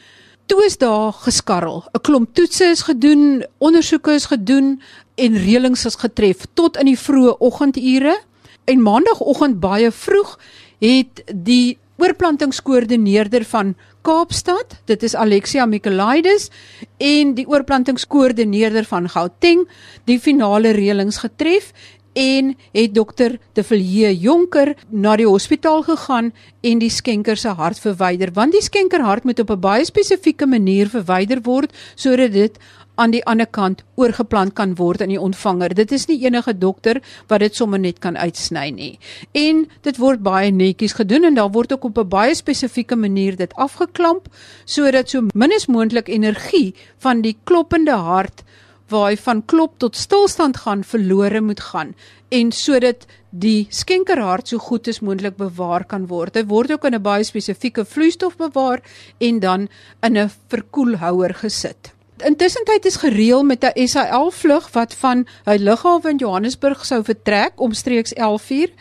Toe 0.47 0.65
is 0.65 0.79
daar 0.79 1.13
geskarrel. 1.13 1.85
'n 1.93 2.01
Klomp 2.01 2.35
toetse 2.35 2.65
is 2.65 2.83
gedoen, 2.83 3.45
ondersoeke 3.59 4.13
is 4.13 4.25
gedoen 4.25 4.81
en 5.15 5.37
reëlings 5.37 5.85
is 5.85 5.95
getref 5.95 6.47
tot 6.55 6.77
in 6.77 6.87
die 6.87 6.99
vroeë 6.99 7.39
oggendure. 7.39 8.21
En 8.65 8.83
maandagooggend 8.83 9.61
baie 9.61 9.91
vroeg 9.91 10.39
het 10.79 11.23
die 11.35 11.79
oorplantingskoördineerder 11.99 13.45
van 13.45 13.75
Kaapstad, 14.03 14.79
dit 14.85 15.03
is 15.03 15.15
Alexia 15.15 15.67
Michaelides 15.67 16.49
en 16.97 17.35
die 17.35 17.47
oorplantingskoördineerder 17.49 18.87
van 18.89 19.09
Gauteng 19.09 19.67
die 20.09 20.21
finale 20.23 20.71
reëlings 20.77 21.19
getref 21.25 21.73
en 22.13 22.57
het 22.73 22.95
dokter 22.95 23.39
De 23.53 23.63
Villiers 23.63 24.21
Jonker 24.21 24.75
na 24.89 25.17
die 25.17 25.27
hospitaal 25.27 25.83
gegaan 25.83 26.33
en 26.61 26.79
die 26.79 26.91
skenker 26.91 27.37
se 27.37 27.49
hart 27.49 27.79
verwyder 27.79 28.33
want 28.35 28.53
die 28.53 28.63
skenkerhart 28.63 29.25
moet 29.25 29.41
op 29.41 29.51
'n 29.51 29.61
baie 29.61 29.85
spesifieke 29.85 30.47
manier 30.47 30.89
verwyder 30.89 31.41
word 31.43 31.73
sodat 31.95 32.33
dit 32.33 32.59
aan 32.99 33.15
die 33.15 33.23
ander 33.31 33.47
kant 33.47 33.85
oorgeplant 33.95 34.57
kan 34.59 34.75
word 34.79 35.03
aan 35.03 35.13
die 35.13 35.21
ontvanger. 35.21 35.75
Dit 35.75 35.93
is 35.95 36.09
nie 36.11 36.19
enige 36.25 36.55
dokter 36.59 37.01
wat 37.31 37.45
dit 37.45 37.55
sommer 37.55 37.79
net 37.79 38.01
kan 38.03 38.19
uitsny 38.19 38.71
nie. 38.75 38.99
En 39.33 39.67
dit 39.87 40.01
word 40.03 40.25
baie 40.27 40.51
netjies 40.51 40.97
gedoen 40.99 41.31
en 41.31 41.39
daar 41.39 41.53
word 41.55 41.73
ook 41.73 41.85
op 41.85 41.99
'n 41.99 42.09
baie 42.09 42.35
spesifieke 42.35 42.97
manier 42.97 43.37
dit 43.37 43.55
afgeklamp 43.55 44.27
sodat 44.65 45.11
so 45.11 45.23
min 45.35 45.53
as 45.53 45.67
moontlik 45.67 46.09
energie 46.09 46.75
van 46.99 47.21
die 47.23 47.37
kloppende 47.45 47.95
hart 47.95 48.43
waar 48.89 49.11
hy 49.11 49.17
van 49.17 49.43
klop 49.45 49.79
tot 49.79 49.97
stilstand 49.97 50.57
gaan 50.65 50.85
verlore 50.85 51.41
moet 51.41 51.61
gaan 51.61 51.95
en 52.29 52.53
sodat 52.53 53.07
die 53.31 53.67
skenkerhart 53.71 54.49
so 54.49 54.59
goed 54.59 54.89
as 54.89 55.01
moontlik 55.05 55.37
bewaar 55.37 55.85
kan 55.85 56.07
word. 56.09 56.37
Hy 56.37 56.45
word 56.49 56.73
ook 56.73 56.85
in 56.85 56.95
'n 56.95 57.03
baie 57.03 57.25
spesifieke 57.25 57.85
vloeistof 57.85 58.37
bewaar 58.37 58.81
en 59.19 59.41
dan 59.41 59.69
in 60.03 60.17
'n 60.17 60.31
verkoelhouer 60.49 61.35
gesit. 61.35 61.93
Intussen 62.19 62.65
tyd 62.65 62.85
is 62.85 62.97
gereël 62.97 63.45
met 63.45 63.65
'n 63.65 63.87
SAL 63.87 64.31
vlug 64.31 64.73
wat 64.73 64.95
van 64.95 65.27
hy 65.45 65.57
lughawe 65.57 66.09
in 66.11 66.17
Johannesburg 66.17 66.85
sou 66.85 67.03
vertrek 67.05 67.61
omstreeks 67.61 68.13
11:00 68.15 68.73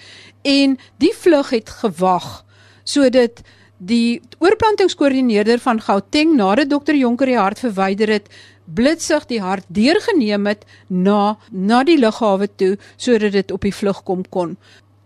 en 0.41 0.77
die 0.97 1.13
vlug 1.13 1.49
het 1.49 1.69
gewag 1.69 2.45
sodat 2.83 3.41
die 3.77 4.21
oorplantingskoördineerder 4.39 5.59
van 5.59 5.81
Gauteng 5.81 6.35
nadat 6.35 6.69
dokter 6.69 6.95
Jonker 6.95 7.25
die 7.25 7.37
hart 7.37 7.59
verwyder 7.59 8.09
het 8.09 8.29
blitsig 8.73 9.25
die 9.29 9.41
hart 9.41 9.65
deurgeneem 9.67 10.47
het 10.47 10.65
na 10.87 11.37
na 11.51 11.83
die 11.83 11.97
lughawe 11.99 12.47
toe 12.55 12.75
sodat 12.97 13.31
dit 13.31 13.51
op 13.51 13.61
die 13.61 13.73
vlug 13.73 14.03
kom 14.03 14.25
kon. 14.29 14.57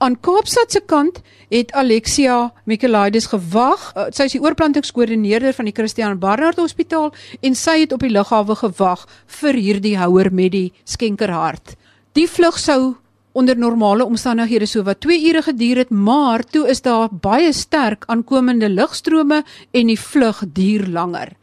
Aan 0.02 0.18
Kaapstad 0.20 0.72
se 0.72 0.82
kant 0.82 1.22
het 1.50 1.72
Alexia 1.78 2.54
Michaelides 2.66 3.28
gewag. 3.30 3.84
Uh, 3.94 4.08
sy 4.10 4.26
is 4.26 4.34
die 4.34 4.42
oorplantingskoördineerder 4.42 5.54
van 5.54 5.70
die 5.70 5.76
Christian 5.78 6.18
Barnard 6.20 6.58
Hospitaal 6.58 7.12
en 7.42 7.56
sy 7.56 7.84
het 7.84 7.94
op 7.94 8.02
die 8.02 8.10
lughawe 8.10 8.56
gewag 8.64 9.06
vir 9.42 9.60
hierdie 9.62 9.98
houer 10.02 10.32
met 10.34 10.56
die 10.56 10.72
skenkerhart. 10.90 11.76
Die 12.18 12.26
vlug 12.28 12.58
sou 12.58 12.96
onder 13.38 13.58
normale 13.58 14.06
omstandighede 14.06 14.66
so 14.66 14.84
wat 14.84 15.00
2 15.06 15.22
ure 15.30 15.42
geduur 15.46 15.84
het, 15.86 15.90
maar 15.90 16.44
toe 16.44 16.66
is 16.70 16.82
daar 16.82 17.10
baie 17.12 17.54
sterk 17.54 18.04
aankomende 18.08 18.70
lugstrome 18.70 19.44
en 19.72 19.88
die 19.88 20.00
vlug 20.00 20.42
duur 20.48 20.88
langer. 20.88 21.36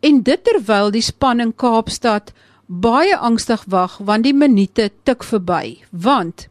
En 0.00 0.22
dit 0.22 0.44
terwyl 0.44 0.92
die 0.94 1.02
span 1.02 1.40
in 1.40 1.54
Kaapstad 1.58 2.30
baie 2.66 3.16
angstig 3.16 3.64
wag 3.66 3.96
want 3.98 4.26
die 4.28 4.34
minute 4.34 4.90
tik 5.08 5.24
verby, 5.24 5.80
want 5.90 6.48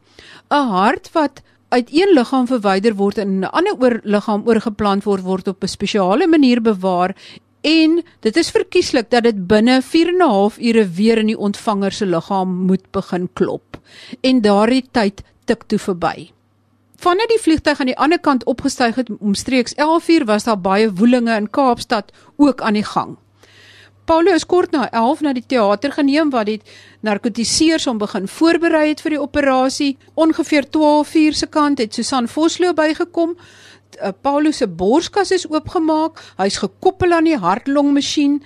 'n 0.50 0.68
hart 0.68 1.08
wat 1.12 1.42
uit 1.68 1.88
een 1.92 2.12
liggaam 2.14 2.46
verwyder 2.46 2.94
word 2.94 3.18
en 3.18 3.28
in 3.28 3.40
'n 3.40 3.52
ander 3.52 3.74
oor 3.80 4.00
liggaam 4.04 4.42
oorgeplant 4.46 5.04
word 5.04 5.22
word 5.22 5.48
op 5.48 5.62
'n 5.62 5.68
spesiale 5.68 6.26
manier 6.26 6.60
bewaar 6.60 7.14
en 7.60 8.02
dit 8.20 8.36
is 8.36 8.50
verkieslik 8.50 9.10
dat 9.10 9.22
dit 9.22 9.46
binne 9.46 9.82
4 9.82 10.08
en 10.08 10.22
'n 10.22 10.30
half 10.30 10.58
ure 10.58 10.88
weer 10.88 11.18
in 11.18 11.26
die 11.26 11.38
ontvanger 11.38 11.92
se 11.92 12.06
liggaam 12.06 12.48
moet 12.66 12.90
begin 12.90 13.28
klop 13.32 13.78
en 14.20 14.40
daardie 14.40 14.84
tyd 14.92 15.22
tik 15.44 15.62
toe 15.66 15.78
verby. 15.78 16.30
Vanaf 16.96 17.26
die 17.26 17.40
vliegtyg 17.40 17.80
aan 17.80 17.86
die 17.86 17.98
ander 17.98 18.18
kant 18.18 18.44
opgestyg 18.44 18.94
het 18.94 19.10
omstreeks 19.18 19.74
11uur 19.74 20.24
was 20.24 20.44
daar 20.44 20.60
baie 20.60 20.92
woelinge 20.92 21.36
in 21.36 21.50
Kaapstad 21.50 22.12
ook 22.36 22.60
aan 22.60 22.74
die 22.74 22.84
gang. 22.84 23.16
Paulo 24.08 24.32
is 24.32 24.46
kort 24.48 24.72
na 24.72 24.86
11 24.88 25.20
na 25.20 25.34
die 25.36 25.44
teater 25.44 25.92
geneem 25.92 26.30
waar 26.32 26.46
die 26.48 26.62
narkotiseers 27.04 27.84
hom 27.90 27.98
begin 28.00 28.24
voorberei 28.32 28.86
het 28.86 29.02
vir 29.04 29.12
die 29.12 29.20
operasie. 29.20 29.88
Ongeveer 30.16 30.64
12uur 30.72 31.34
se 31.36 31.48
kant 31.52 31.82
het 31.82 31.92
Susan 31.92 32.24
Vosloo 32.24 32.72
bygekom 32.72 33.34
uh, 33.36 34.12
Paulo 34.24 34.50
se 34.56 34.64
borskas 34.64 35.34
is 35.36 35.44
oopgemaak. 35.50 36.22
Hy's 36.38 36.56
gekoppel 36.62 37.12
aan 37.12 37.28
die 37.28 37.36
hartlongmasjien 37.36 38.38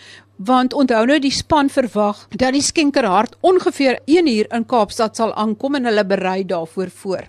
want 0.43 0.75
onthou 0.75 1.05
nou 1.07 1.21
die 1.23 1.31
span 1.31 1.71
verwag 1.71 2.25
dat 2.33 2.57
die 2.57 2.65
skenkerhart 2.67 3.37
ongeveer 3.47 4.01
1 4.11 4.31
uur 4.33 4.49
in 4.59 4.67
Kaapstad 4.67 5.15
sal 5.15 5.31
aankom 5.39 5.79
en 5.79 5.87
hulle 5.87 6.03
berei 6.03 6.41
daarvoor 6.43 6.91
voor. 7.05 7.29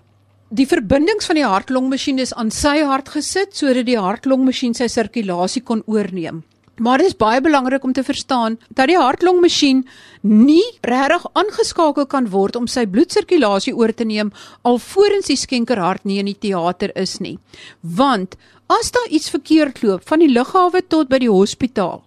Die 0.50 0.66
verbindings 0.66 1.30
van 1.30 1.38
die 1.38 1.46
hartlongmasjien 1.46 2.18
is 2.26 2.34
aan 2.34 2.50
sy 2.50 2.80
hart 2.82 3.14
gesit 3.14 3.54
sodat 3.54 3.86
die 3.86 4.00
hartlongmasjien 4.02 4.74
sy 4.74 4.90
sirkulasie 4.90 5.62
kon 5.62 5.86
oorneem. 5.86 6.42
Maar 6.82 6.98
dit 6.98 7.08
is 7.08 7.18
baie 7.18 7.42
belangrik 7.42 7.84
om 7.84 7.94
te 7.94 8.04
verstaan 8.04 8.58
dat 8.70 8.90
die 8.90 8.98
hartlongmasjien 8.98 9.84
nie 10.22 10.64
regtig 10.82 11.28
aangeskakel 11.38 12.08
kan 12.10 12.30
word 12.34 12.56
om 12.58 12.66
sy 12.68 12.88
bloedsirkulasie 12.90 13.76
oor 13.78 13.94
te 13.94 14.08
neem 14.10 14.32
alvorens 14.66 15.30
die 15.30 15.38
skenkerhart 15.38 16.08
nie 16.10 16.18
in 16.24 16.32
die 16.32 16.40
teater 16.48 16.96
is 16.98 17.20
nie. 17.22 17.38
Want 17.82 18.34
as 18.74 18.90
daar 18.92 19.14
iets 19.14 19.30
verkeerd 19.30 19.84
loop 19.84 20.08
van 20.10 20.26
die 20.26 20.32
lughawe 20.34 20.82
tot 20.88 21.14
by 21.14 21.22
die 21.22 21.30
hospitaal 21.30 22.02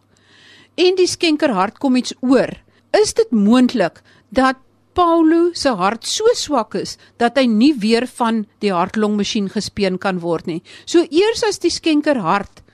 en 0.76 0.98
die 0.98 1.08
skenkerhart 1.08 1.78
kom 1.78 1.96
iets 1.96 2.12
oor, 2.20 2.50
is 2.92 3.14
dit 3.14 3.30
moontlik 3.30 4.02
dat 4.34 4.58
Paulo 4.96 5.52
se 5.54 5.70
hart 5.76 6.06
so 6.08 6.24
swak 6.34 6.74
is 6.74 6.96
dat 7.20 7.36
hy 7.38 7.46
nie 7.46 7.74
weer 7.78 8.08
van 8.18 8.46
die 8.64 8.72
hartlongmasjien 8.72 9.50
gespeen 9.52 9.98
kan 10.00 10.22
word 10.24 10.48
nie. 10.48 10.62
So 10.88 11.04
eers 11.04 11.44
as 11.46 11.60
die 11.62 11.70
skenkerhart 11.70 12.64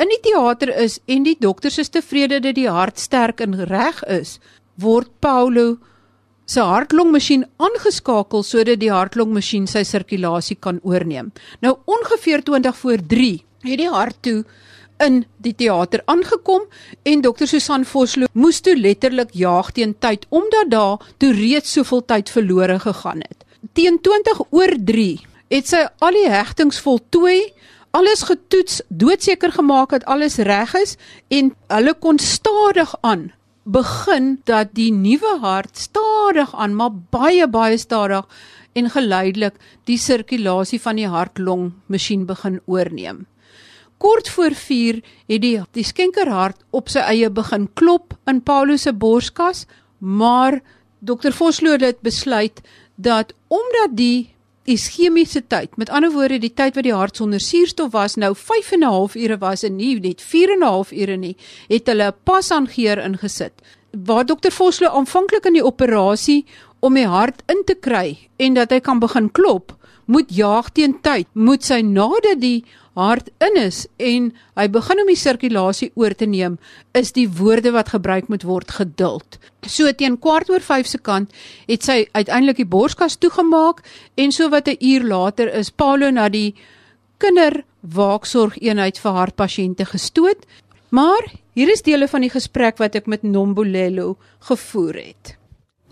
in 0.00 0.08
die 0.08 0.20
teater 0.24 0.72
is 0.82 0.98
en 1.10 1.24
die 1.26 1.36
dokters 1.40 1.78
is 1.82 1.92
tevrede 1.92 2.40
dat 2.40 2.56
die 2.56 2.68
hart 2.70 2.98
sterk 2.98 3.42
en 3.44 3.58
reg 3.68 4.00
is, 4.08 4.38
word 4.80 5.10
Paulo 5.20 5.76
se 6.50 6.64
hartlongmasjien 6.66 7.44
aangeskakel 7.62 8.42
sodat 8.46 8.80
die 8.80 8.90
hartlongmasjien 8.90 9.68
sy 9.70 9.84
sirkulasie 9.86 10.56
kan 10.58 10.80
oorneem. 10.82 11.30
Nou 11.62 11.76
ongeveer 11.86 12.42
20 12.48 12.76
voor 12.82 13.04
3 13.12 13.30
het 13.68 13.78
die 13.78 13.90
hart 13.92 14.18
toe 14.24 14.40
in 15.04 15.22
die 15.44 15.54
teater 15.56 16.02
aangekom 16.10 16.66
en 17.08 17.22
dokter 17.24 17.48
Susan 17.48 17.84
Vosloo 17.88 18.28
moes 18.32 18.60
toe 18.64 18.74
letterlik 18.76 19.32
jaag 19.36 19.70
teen 19.76 19.94
tyd 20.00 20.26
omdat 20.28 20.72
daar 20.72 21.06
toe 21.22 21.32
reeds 21.36 21.76
soveel 21.76 22.04
tyd 22.04 22.32
verlore 22.32 22.78
gegaan 22.80 23.22
het. 23.24 23.44
Teen 23.76 24.00
20 24.00 24.42
oor 24.50 24.74
3 24.90 25.10
het 25.54 25.70
sy 25.70 25.84
al 26.00 26.16
die 26.18 26.28
hegtings 26.30 26.80
voltooi 26.82 27.52
alles 27.90 28.22
getoets, 28.22 28.80
doodseker 28.88 29.52
gemaak 29.52 29.90
dat 29.90 30.04
alles 30.04 30.38
reg 30.46 30.74
is 30.78 30.96
en 31.28 31.54
hulle 31.72 31.94
kon 31.98 32.18
stadig 32.18 32.94
aan 33.00 33.30
begin 33.70 34.38
dat 34.48 34.72
die 34.74 34.90
nuwe 34.92 35.38
hart 35.42 35.78
stadig 35.78 36.54
aan, 36.54 36.74
maar 36.74 36.90
baie 37.12 37.46
baie 37.48 37.78
stadig 37.78 38.26
en 38.72 38.90
geleidelik 38.90 39.58
die 39.84 39.98
sirkulasie 39.98 40.80
van 40.80 40.96
die 40.96 41.08
hart-long 41.10 41.72
masjien 41.86 42.26
begin 42.26 42.60
oorneem. 42.66 43.26
Kort 44.00 44.30
voor 44.32 44.54
4 44.56 45.02
het 45.28 45.42
die 45.42 45.58
die 45.76 45.84
skenkerhart 45.84 46.62
op 46.70 46.88
sy 46.88 47.02
eie 47.04 47.30
begin 47.30 47.68
klop 47.74 48.16
in 48.30 48.40
Paulus 48.40 48.86
se 48.88 48.92
borskas, 48.92 49.66
maar 49.98 50.60
dokter 51.00 51.32
Vosloo 51.36 51.76
het 51.78 52.00
besluit 52.00 52.62
dat 52.96 53.34
omdat 53.48 53.96
die 53.96 54.30
ischemiese 54.70 55.42
tyd. 55.46 55.76
Met 55.76 55.90
ander 55.90 56.12
woorde, 56.14 56.38
die 56.38 56.52
tyd 56.54 56.76
wat 56.78 56.86
die 56.86 56.94
hart 56.94 57.18
sonder 57.18 57.42
suurstof 57.42 57.92
was, 57.92 58.16
nou 58.16 58.34
5 58.34 58.72
en 58.72 58.80
'n 58.80 58.92
half 58.92 59.14
ure 59.14 59.38
was 59.38 59.64
en 59.64 59.76
nie 59.76 59.98
net 60.00 60.22
4 60.22 60.52
en 60.52 60.58
'n 60.58 60.62
half 60.62 60.92
ure 60.92 61.16
nie, 61.16 61.36
het 61.68 61.86
hulle 61.86 62.06
'n 62.08 62.14
pasaangeer 62.24 62.98
ingesit. 62.98 63.52
Waar 63.92 64.24
dokter 64.24 64.52
Vosloo 64.52 64.88
aanvanklik 64.88 65.46
in 65.46 65.52
die 65.52 65.64
operasie 65.64 66.44
om 66.80 66.94
die 66.94 67.06
hart 67.06 67.42
in 67.48 67.62
te 67.64 67.74
kry 67.74 68.18
en 68.36 68.54
dat 68.54 68.70
hy 68.70 68.80
kan 68.80 68.98
begin 68.98 69.30
klop, 69.32 69.72
moet 70.10 70.30
jaag 70.34 70.72
teen 70.74 70.96
tyd. 71.04 71.28
Moet 71.38 71.64
sy 71.66 71.80
nadat 71.86 72.40
die 72.42 72.64
hart 72.98 73.30
in 73.38 73.56
is 73.60 73.84
en 74.02 74.30
hy 74.58 74.66
begin 74.72 75.02
om 75.02 75.10
die 75.10 75.18
sirkulasie 75.18 75.90
oor 75.98 76.14
te 76.18 76.26
neem, 76.26 76.58
is 76.98 77.14
die 77.16 77.28
woorde 77.38 77.72
wat 77.76 77.92
gebruik 77.94 78.28
moet 78.32 78.44
word 78.48 78.74
geduld. 78.80 79.38
So 79.62 79.90
teen 79.94 80.18
kwart 80.18 80.50
oor 80.50 80.64
5 80.64 80.90
se 80.90 80.98
kant 80.98 81.30
het 81.68 81.86
sy 81.86 82.02
uiteindelik 82.12 82.58
die 82.64 82.68
borskas 82.68 83.18
toegemaak 83.22 83.84
en 84.18 84.34
so 84.34 84.50
wat 84.50 84.68
'n 84.68 84.80
uur 84.80 85.06
later 85.06 85.54
is 85.54 85.70
Paulo 85.70 86.10
na 86.10 86.28
die 86.28 86.54
kinderwaaksorgeenheid 87.18 88.98
vir 88.98 89.12
hartpasiënte 89.12 89.86
gestoot. 89.86 90.46
Maar 90.90 91.22
hier 91.54 91.70
is 91.70 91.82
dele 91.82 92.08
van 92.08 92.20
die 92.20 92.30
gesprek 92.30 92.78
wat 92.78 92.94
ek 92.94 93.06
met 93.06 93.22
Nombolelo 93.22 94.16
gevoer 94.40 94.94
het. 94.94 95.36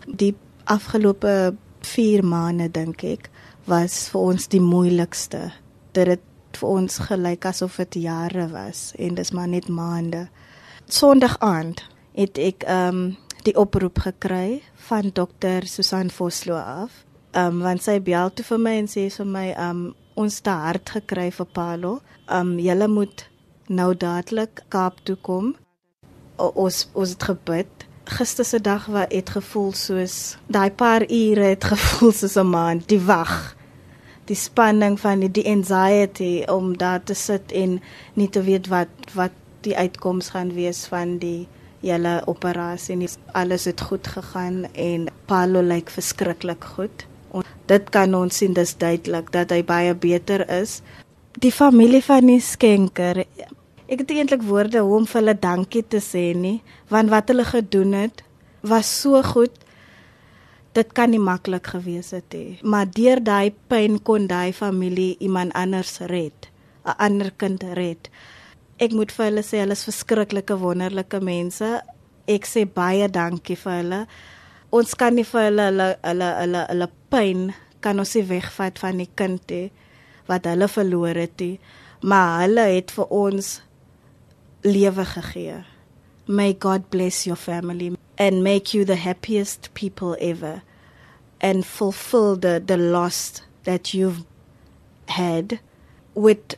Die 0.05 0.35
afgelope 0.65 1.55
4 1.81 2.23
maande 2.23 2.71
dink 2.71 3.03
ek 3.03 3.29
was 3.69 4.09
vir 4.09 4.21
ons 4.33 4.47
die 4.49 4.61
moeilikste. 4.63 5.51
Dit 5.93 6.09
het 6.15 6.25
vir 6.57 6.69
ons 6.69 6.99
gelyk 7.05 7.45
asof 7.45 7.77
dit 7.83 8.01
jare 8.07 8.47
was 8.51 8.89
en 8.97 9.17
dis 9.17 9.31
maar 9.31 9.47
net 9.47 9.69
maande. 9.69 10.27
Sondag 10.89 11.37
aand 11.45 11.83
het 12.17 12.37
ek 12.41 12.65
ehm 12.65 13.01
um, 13.01 13.17
die 13.47 13.55
oproep 13.55 14.01
gekry 14.03 14.59
van 14.89 15.13
dokter 15.15 15.63
Susan 15.67 16.09
Vosloo 16.11 16.57
af. 16.57 17.05
Ehm 17.31 17.59
um, 17.59 17.61
want 17.63 17.85
sy 17.85 17.99
bel 18.01 18.33
toe 18.33 18.45
vir 18.45 18.59
my 18.65 18.75
en 18.81 18.89
sê 18.89 19.07
vir 19.13 19.29
my 19.37 19.47
ehm 19.51 19.69
um, 19.69 19.83
ons 20.19 20.41
te 20.43 20.51
hard 20.51 20.89
gekry 20.97 21.29
vir 21.31 21.47
Paulo. 21.53 21.99
Ehm 22.27 22.55
um, 22.55 22.59
julle 22.59 22.87
moet 22.87 23.27
nou 23.67 23.93
dadelik 23.93 24.63
Kaap 24.69 24.99
toe 25.05 25.15
kom. 25.21 25.53
O, 26.37 26.49
ons 26.65 26.87
ons 26.93 27.09
het 27.09 27.23
gebid. 27.23 27.85
Gister 28.09 28.45
se 28.45 28.59
dag 28.59 28.85
wat 28.89 29.13
het 29.13 29.29
gevoel 29.29 29.71
soos 29.73 30.37
daai 30.47 30.71
paar 30.71 31.05
ure 31.05 31.53
het 31.53 31.63
gevoel 31.63 32.11
soos 32.11 32.35
'n 32.35 32.49
maand, 32.49 32.87
die 32.89 33.01
wag 33.05 33.55
die 34.29 34.37
spanning 34.37 34.97
van 35.01 35.23
die, 35.23 35.31
die 35.33 35.45
anxiety 35.49 36.43
om 36.51 36.75
daar 36.77 37.01
te 37.03 37.17
sit 37.17 37.53
en 37.55 37.79
nie 38.13 38.29
te 38.29 38.43
weet 38.45 38.69
wat 38.71 39.13
wat 39.17 39.35
die 39.65 39.75
uitkoms 39.75 40.31
gaan 40.35 40.53
wees 40.55 40.85
van 40.87 41.17
die 41.19 41.47
hele 41.81 42.19
operasie 42.31 42.95
nie. 42.99 43.09
Alles 43.35 43.65
het 43.67 43.81
goed 43.89 44.07
gegaan 44.07 44.65
en 44.73 45.07
Paulo 45.27 45.63
lyk 45.63 45.91
verskriklik 45.91 46.63
goed. 46.75 47.05
En 47.33 47.43
dit 47.71 47.89
kan 47.93 48.15
ons 48.15 48.37
sien 48.41 48.55
dis 48.55 48.75
duidelik 48.77 49.31
dat 49.35 49.51
hy 49.51 49.63
baie 49.63 49.95
beter 49.95 50.45
is. 50.61 50.79
Die 51.39 51.51
familie 51.51 52.03
van 52.03 52.27
die 52.31 52.41
skenker 52.43 53.23
Ek 53.89 54.03
het 54.03 54.11
eintlik 54.13 54.43
woorde 54.45 54.83
hoe 54.85 54.99
om 54.99 55.05
vir 55.09 55.17
hulle 55.17 55.33
dankie 55.41 55.81
te 55.81 55.97
sê 55.97 56.27
nie, 56.37 56.59
want 56.93 57.09
wat 57.09 57.31
hulle 57.31 57.41
gedoen 57.47 57.95
het 57.97 58.21
was 58.61 58.89
so 59.01 59.17
goed 59.25 59.55
dit 60.77 60.93
kan 60.93 61.09
nie 61.09 61.21
maklik 61.21 61.67
gewees 61.73 62.11
het 62.15 62.33
nie. 62.33 62.59
Maar 62.63 62.89
deur 62.93 63.21
daai 63.23 63.53
pyn 63.71 63.99
kon 64.05 64.27
daai 64.29 64.53
familie 64.53 65.15
iemand 65.19 65.53
anders 65.53 65.97
red, 65.99 66.49
'n 66.85 66.95
ander 66.97 67.31
kind 67.31 67.63
red. 67.63 68.09
Ek 68.77 68.91
moet 68.91 69.11
vir 69.11 69.25
hulle 69.25 69.43
sê 69.43 69.59
hulle 69.59 69.75
is 69.75 69.83
verskriklike 69.83 70.55
wonderlike 70.59 71.19
mense. 71.19 71.81
Ek 72.27 72.45
sê 72.45 72.65
baie 72.65 73.09
dankie 73.09 73.55
vir 73.55 73.73
hulle. 73.73 74.07
Ons 74.71 74.95
kan 74.95 75.15
nie 75.15 75.23
vir 75.23 75.41
hulle 75.41 75.65
hulle 75.67 75.97
hulle 76.03 76.29
hulle, 76.41 76.65
hulle 76.69 76.89
pyn 77.09 77.53
kan 77.81 77.99
ons 77.99 78.15
nie 78.15 78.23
wegvat 78.29 78.79
van 78.79 78.97
die 78.97 79.09
kind 79.15 79.41
nie 79.49 79.71
wat 80.27 80.45
hulle 80.45 80.67
verloor 80.67 81.15
het 81.15 81.39
nie. 81.39 81.59
Maar 82.01 82.41
hulle 82.41 82.61
het 82.61 82.91
vir 82.91 83.07
ons 83.11 83.61
lewe 84.63 85.05
gegee. 85.05 85.63
May 86.27 86.53
God 86.59 86.89
bless 86.89 87.25
your 87.25 87.37
family 87.37 87.98
and 88.19 88.43
make 88.43 88.73
you 88.73 88.85
the 88.85 88.97
happiest 88.97 89.73
people 89.73 90.15
ever 90.19 90.61
and 91.41 91.65
fulfill 91.65 92.35
the 92.35 92.61
the 92.65 92.77
loss 92.77 93.41
that 93.63 93.93
you've 93.93 94.25
had 95.07 95.59
with 96.13 96.55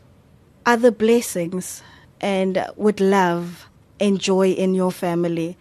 other 0.65 0.91
blessings 0.91 1.83
and 2.19 2.65
with 2.75 2.99
love 2.99 3.69
and 3.99 4.19
joy 4.19 4.49
in 4.51 4.73
your 4.73 4.91
family. 4.91 5.55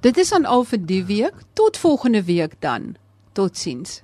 Dit 0.00 0.16
is 0.16 0.32
aan 0.32 0.44
al 0.44 0.64
vir 0.64 0.80
die 0.86 1.04
week. 1.04 1.44
Tot 1.52 1.76
volgende 1.76 2.24
week 2.24 2.60
dan. 2.60 2.96
Totsiens. 3.32 4.00